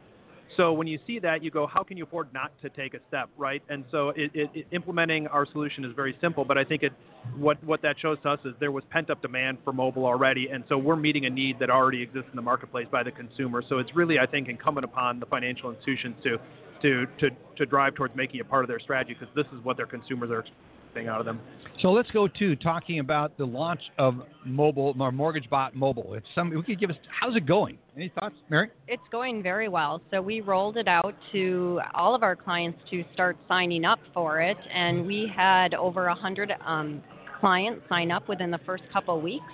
[0.57, 2.99] So when you see that, you go, how can you afford not to take a
[3.09, 3.63] step, right?
[3.69, 6.93] And so it, it, it, implementing our solution is very simple, but I think it,
[7.37, 10.49] what what that shows to us is there was pent up demand for mobile already,
[10.49, 13.63] and so we're meeting a need that already exists in the marketplace by the consumer.
[13.69, 16.39] So it's really, I think, incumbent upon the financial institutions to
[16.83, 19.77] to to, to drive towards making it part of their strategy because this is what
[19.77, 20.45] their consumers are
[20.91, 21.41] expecting out of them.
[21.83, 26.15] So let's go to talking about the launch of mobile, or Mortgage Bot Mobile.
[26.15, 26.51] It's some.
[26.51, 26.97] We could give us.
[27.09, 27.79] How's it going?
[27.97, 28.71] Any thoughts, Mary?
[28.87, 30.03] It's going very well.
[30.11, 34.41] So we rolled it out to all of our clients to start signing up for
[34.41, 37.03] it, and we had over a hundred um,
[37.41, 39.45] clients sign up within the first couple of weeks.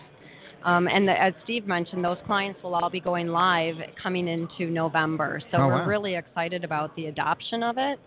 [0.65, 4.69] Um, and the, as Steve mentioned, those clients will all be going live coming into
[4.69, 5.41] November.
[5.53, 5.87] So Oh, we're wow.
[5.87, 8.01] really excited about the adoption of it.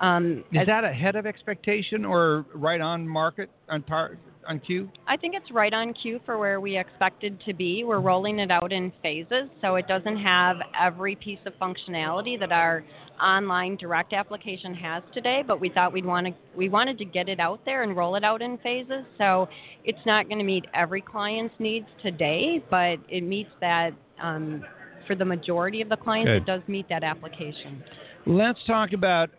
[0.00, 4.18] Um, Is as- that ahead of expectation or right on market on par
[4.48, 4.88] on cue?
[5.06, 7.84] I think it's right on cue for where we expected to be.
[7.84, 12.52] We're rolling it out in phases, so it doesn't have every piece of functionality that
[12.52, 12.84] our
[13.20, 15.42] online direct application has today.
[15.46, 18.16] But we thought we'd want to we wanted to get it out there and roll
[18.16, 19.04] it out in phases.
[19.18, 19.48] So
[19.84, 23.90] it's not going to meet every client's needs today, but it meets that
[24.22, 24.64] um,
[25.06, 26.28] for the majority of the clients.
[26.28, 26.42] Good.
[26.42, 27.82] It does meet that application.
[28.26, 29.30] Let's talk about.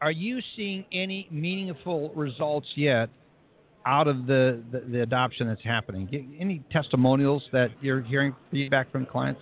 [0.00, 3.08] Are you seeing any meaningful results yet
[3.86, 6.08] out of the, the, the adoption that's happening?
[6.38, 9.40] Any testimonials that you're hearing feedback from clients?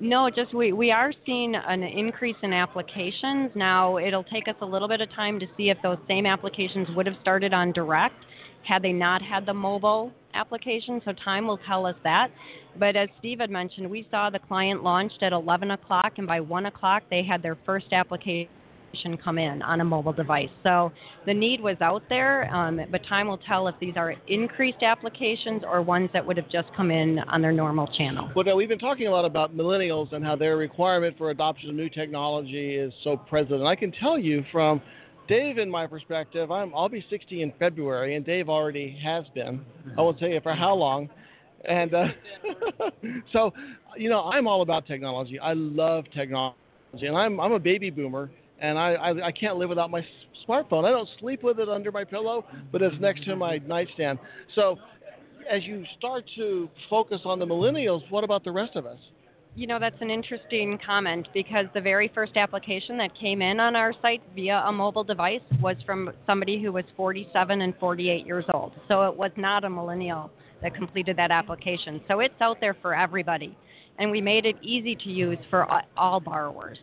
[0.00, 3.50] No, just we, we are seeing an increase in applications.
[3.56, 6.88] Now, it'll take us a little bit of time to see if those same applications
[6.94, 8.14] would have started on direct
[8.62, 11.00] had they not had the mobile application.
[11.04, 12.28] So, time will tell us that.
[12.78, 16.40] But as Steve had mentioned, we saw the client launched at 11 o'clock, and by
[16.40, 18.48] 1 o'clock, they had their first application
[19.22, 20.48] come in on a mobile device.
[20.62, 20.92] So,
[21.26, 25.62] the need was out there, um, but time will tell if these are increased applications
[25.66, 28.30] or ones that would have just come in on their normal channel.
[28.34, 31.76] Well, we've been talking a lot about millennials and how their requirement for adoption of
[31.76, 33.60] new technology is so present.
[33.60, 34.80] And I can tell you from
[35.28, 39.62] Dave, in my perspective, I'm, I'll be 60 in February, and Dave already has been.
[39.96, 41.10] I won't tell you for how long.
[41.66, 42.06] And uh,
[43.32, 43.52] so,
[43.96, 45.38] you know, I'm all about technology.
[45.38, 46.56] I love technology,
[47.02, 48.30] and I'm I'm a baby boomer,
[48.60, 50.04] and I I, I can't live without my
[50.48, 50.84] smartphone.
[50.84, 54.18] I don't sleep with it under my pillow, but it's next to my nightstand.
[54.54, 54.78] So,
[55.50, 58.98] as you start to focus on the millennials, what about the rest of us?
[59.54, 63.74] You know, that's an interesting comment because the very first application that came in on
[63.74, 68.44] our site via a mobile device was from somebody who was 47 and 48 years
[68.54, 68.72] old.
[68.86, 70.30] So it was not a millennial
[70.62, 72.00] that completed that application.
[72.06, 73.56] So it's out there for everybody.
[73.98, 76.78] And we made it easy to use for all borrowers.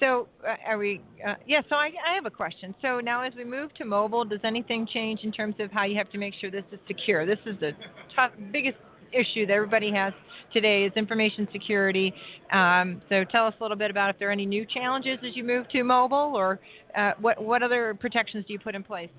[0.00, 1.00] So, uh, are we?
[1.26, 1.62] Uh, yeah.
[1.68, 2.74] So, I, I have a question.
[2.82, 5.96] So now, as we move to mobile, does anything change in terms of how you
[5.96, 7.26] have to make sure this is secure?
[7.26, 7.72] This is the
[8.14, 8.76] tough, biggest
[9.12, 10.12] issue that everybody has
[10.52, 12.12] today is information security.
[12.52, 15.36] Um, so, tell us a little bit about if there are any new challenges as
[15.36, 16.60] you move to mobile, or
[16.96, 19.10] uh, what what other protections do you put in place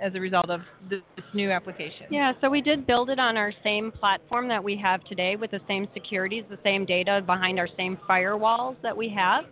[0.00, 1.00] as a result of this,
[1.34, 2.06] new application?
[2.10, 5.50] Yeah, so we did build it on our same platform that we have today with
[5.50, 9.44] the same securities, the same data behind our same firewalls that we have.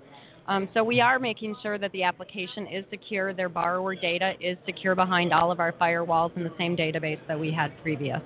[0.49, 4.57] Um, so we are making sure that the application is secure, their borrower data is
[4.65, 8.21] secure behind all of our firewalls in the same database that we had previous.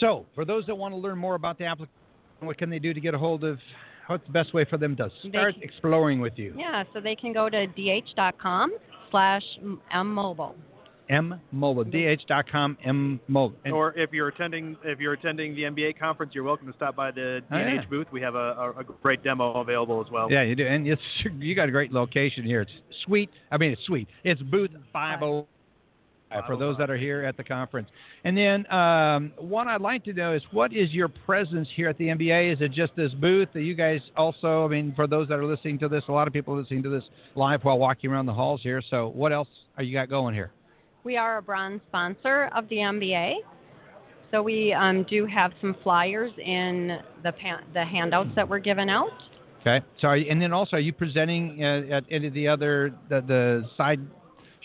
[0.00, 1.92] So, for those that want to learn more about the application,
[2.40, 3.58] what can they do to get a hold of?
[4.08, 6.54] What's the best way for them to start can- exploring with you?
[6.56, 8.76] Yeah, so they can go to dh.com
[9.10, 9.42] slash
[9.94, 10.54] mmobile.
[11.08, 13.56] M mobile, dh.com M mobile.
[13.64, 16.96] And- or if you're attending if you're attending the MBA conference, you're welcome to stop
[16.96, 17.88] by the Oh, DNH yeah.
[17.88, 18.06] booth.
[18.12, 20.30] We have a, a, great demo available as well.
[20.30, 21.02] Yeah, you do, and it's
[21.38, 22.62] you got a great location here.
[22.62, 22.72] It's
[23.04, 23.30] sweet.
[23.50, 24.08] I mean, it's sweet.
[24.24, 25.46] It's booth five oh
[26.46, 27.88] for those that are here at the conference.
[28.24, 31.96] And then um, what I'd like to know is what is your presence here at
[31.98, 32.52] the MBA?
[32.52, 33.48] Is it just this booth?
[33.54, 34.64] Are you guys also?
[34.64, 36.82] I mean, for those that are listening to this, a lot of people are listening
[36.82, 37.04] to this
[37.34, 38.82] live while walking around the halls here.
[38.90, 40.50] So what else are you got going here?
[41.06, 43.34] We are a bronze sponsor of the MBA.
[44.32, 48.90] So we um, do have some flyers in the pa- the handouts that we're giving
[48.90, 49.12] out.
[49.60, 49.86] Okay.
[50.00, 50.28] Sorry.
[50.28, 54.00] And then also, are you presenting uh, at any of the other the, the side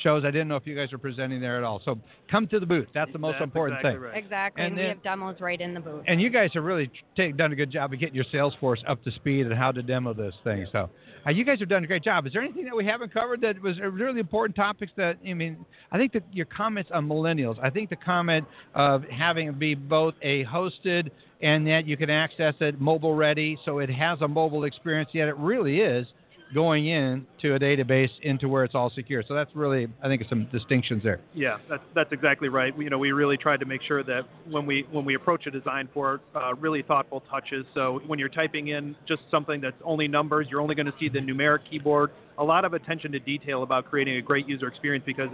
[0.02, 0.24] shows?
[0.26, 1.82] I didn't know if you guys were presenting there at all.
[1.86, 2.00] So
[2.30, 2.88] come to the booth.
[2.94, 4.02] That's the most That's important exactly thing.
[4.10, 4.18] right.
[4.18, 4.64] Exactly.
[4.64, 6.04] And And we then- have demos right in the booth.
[6.08, 8.84] And you guys have really take, done a good job of getting your sales force
[8.88, 10.66] up to speed and how to demo this thing.
[10.72, 10.90] So
[11.26, 12.26] uh, you guys have done a great job.
[12.26, 15.66] Is there anything that we haven't covered that was really important topics that I mean?
[15.92, 17.58] I think that your comments on millennials.
[17.62, 21.10] I think the comment of having it be both a hosted
[21.42, 25.10] and that you can access it mobile ready, so it has a mobile experience.
[25.14, 26.08] Yet it really is
[26.54, 29.24] going in to a database into where it's all secure.
[29.28, 31.20] So that's really I think some distinctions there.
[31.34, 32.76] Yeah, that's that's exactly right.
[32.76, 35.48] We, you know, we really tried to make sure that when we when we approach
[35.48, 37.66] a design for uh, really thoughtful touches.
[37.74, 41.10] So when you're typing in just something that's only numbers, you're only going to see
[41.10, 42.12] the numeric keyboard.
[42.42, 45.30] A lot of attention to detail about creating a great user experience because.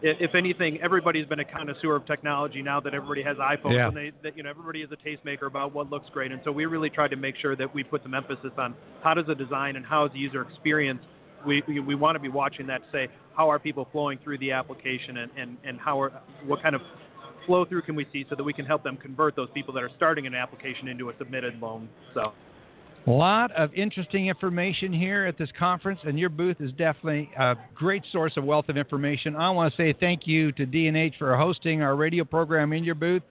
[0.00, 3.88] If anything, everybody's been a connoisseur of technology now that everybody has iPhones, Yeah.
[3.88, 6.30] and they, that, you know, everybody is a tastemaker about what looks great.
[6.30, 9.14] And so we really tried to make sure that we put some emphasis on how
[9.14, 11.00] does the design and how is the user experience
[11.46, 14.38] we, we, we want to be watching that to say how are people flowing through
[14.38, 16.12] the application and, and, and how are,
[16.46, 16.80] what kind of
[17.46, 19.82] flow through can we see so that we can help them convert those people that
[19.82, 21.88] are starting an application into a submitted loan.
[22.14, 22.32] So
[23.06, 27.54] A lot of interesting information here at this conference, and your booth is definitely a
[27.74, 29.34] great source of wealth of information.
[29.34, 32.94] I want to say thank you to D&H for hosting our radio program in your
[32.94, 33.22] booth.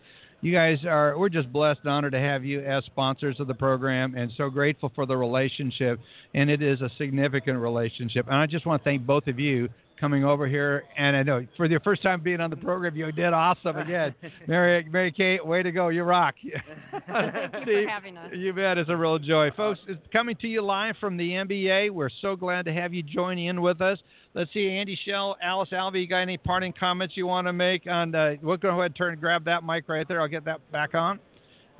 [0.42, 3.54] You guys are, we're just blessed and honored to have you as sponsors of the
[3.54, 6.00] program and so grateful for the relationship.
[6.34, 8.28] And it is a significant relationship.
[8.28, 10.84] And I just want to thank both of you coming over here.
[10.98, 14.14] And I know for your first time being on the program, you did awesome again.
[14.48, 15.90] Mary, Mary Kate, way to go.
[15.90, 16.36] You rock.
[16.44, 18.32] Thank you Steve, for having us.
[18.34, 18.78] you bet.
[18.78, 19.52] It's a real joy.
[19.58, 21.92] Folks, it's coming to you live from the MBA.
[21.92, 23.98] We're so glad to have you join in with us.
[24.34, 27.88] Let's see, Andy Schell, Alice Alvey, you got any parting comments you want to make?
[27.88, 30.22] On uh, We'll go ahead and turn and grab that mic right there.
[30.22, 31.20] I'll get that back on.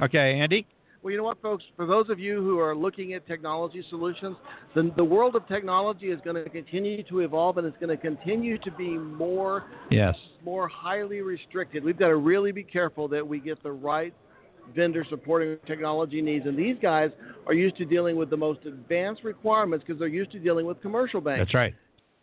[0.02, 0.66] Okay, Andy?
[1.08, 1.64] Well, you know what, folks?
[1.78, 4.36] For those of you who are looking at technology solutions,
[4.76, 7.96] the, the world of technology is going to continue to evolve and it's going to
[7.96, 10.18] continue to be more Yes.
[10.44, 11.82] more highly restricted.
[11.82, 14.14] We've got to really be careful that we get the right
[14.76, 16.46] vendor supporting technology needs.
[16.46, 17.12] And these guys
[17.46, 20.82] are used to dealing with the most advanced requirements because they're used to dealing with
[20.82, 21.40] commercial banks.
[21.40, 21.74] That's right.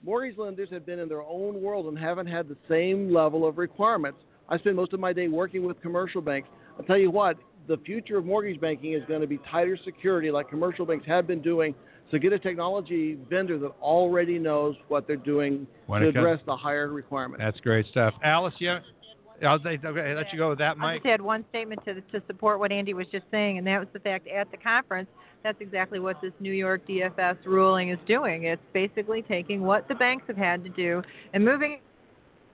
[0.05, 3.57] Mortgage lenders have been in their own world and haven't had the same level of
[3.57, 4.19] requirements.
[4.51, 6.51] I spend most of my day working with commercial banks.
[6.79, 10.31] I'll tell you what, the future of mortgage banking is going to be tighter security
[10.31, 11.75] like commercial banks have been doing.
[12.11, 16.25] So get a technology vendor that already knows what they're doing When to it comes-
[16.27, 17.43] address the higher requirements.
[17.45, 18.15] That's great stuff.
[18.23, 18.81] Alice, yeah?
[19.45, 20.93] I'll say, okay, let you go with that, Mike.
[20.93, 23.81] I just had one statement to to support what Andy was just saying, and that
[23.81, 25.09] was the fact at the conference,
[25.43, 28.45] that's exactly what this New York DFS ruling is doing.
[28.45, 31.03] It's basically taking what the banks have had to do
[31.33, 31.81] and moving.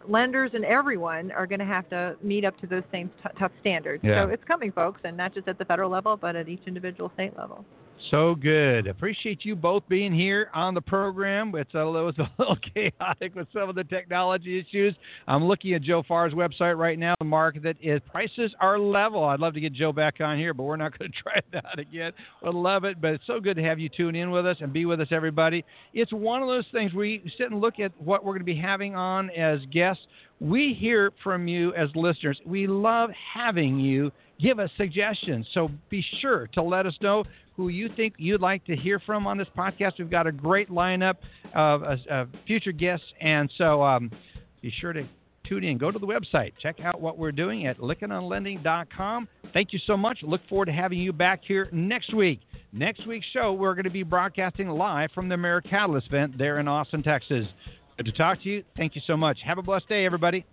[0.08, 3.52] Lenders and everyone are going to have to meet up to those same t- tough
[3.60, 4.02] standards.
[4.02, 4.24] Yeah.
[4.24, 7.10] So it's coming, folks, and not just at the federal level, but at each individual
[7.14, 7.64] state level.
[8.08, 8.86] So good.
[8.86, 11.52] Appreciate you both being here on the program.
[11.54, 14.94] It's a little, it's a little chaotic with some of the technology issues.
[15.28, 17.14] I'm looking at Joe Farr's website right now.
[17.18, 19.24] The market is prices are level.
[19.24, 21.78] I'd love to get Joe back on here, but we're not going to try that
[21.78, 22.12] again.
[22.42, 24.72] Would love it, but it's so good to have you tune in with us and
[24.72, 25.64] be with us, everybody.
[25.92, 28.56] It's one of those things we sit and look at what we're going to be
[28.56, 30.02] having on as guests.
[30.40, 32.40] We hear from you as listeners.
[32.46, 34.10] We love having you
[34.42, 35.46] give us suggestions.
[35.52, 37.24] So be sure to let us know
[37.56, 39.92] who you think you'd like to hear from on this podcast.
[39.98, 41.16] We've got a great lineup
[41.54, 44.10] of, of, of future guests, and so um,
[44.62, 45.06] be sure to
[45.46, 45.78] tune in.
[45.78, 46.52] Go to the website.
[46.60, 49.28] Check out what we're doing at LykkenOnLending.com.
[49.52, 50.18] Thank you so much.
[50.22, 52.40] Look forward to having you back here next week.
[52.72, 56.68] Next week's show, we're going to be broadcasting live from the AmeriCatalyst event there in
[56.68, 57.46] Austin, Texas.
[57.96, 58.64] Good to talk to you.
[58.76, 59.38] Thank you so much.
[59.44, 60.46] Have a blessed day, everybody.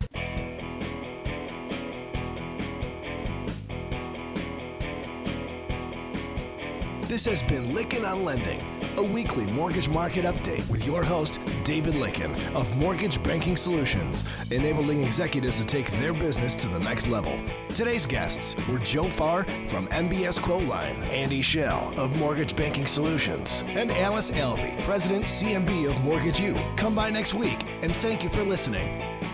[7.10, 8.60] This has been Lykken on Lending,
[8.98, 11.32] a weekly mortgage market update with your host,
[11.66, 17.08] David Lykken of Mortgage Banking Solutions, enabling executives to take their business to the next
[17.08, 17.32] level.
[17.78, 18.36] Today's guests
[18.68, 24.86] were Joe Farr from MBS Quoteline, Andy Schell of Mortgage Banking Solutions, and Alice Alvey,
[24.86, 26.56] President CMB of Mortgage U.
[26.78, 29.27] Come by next week, and thank you for listening.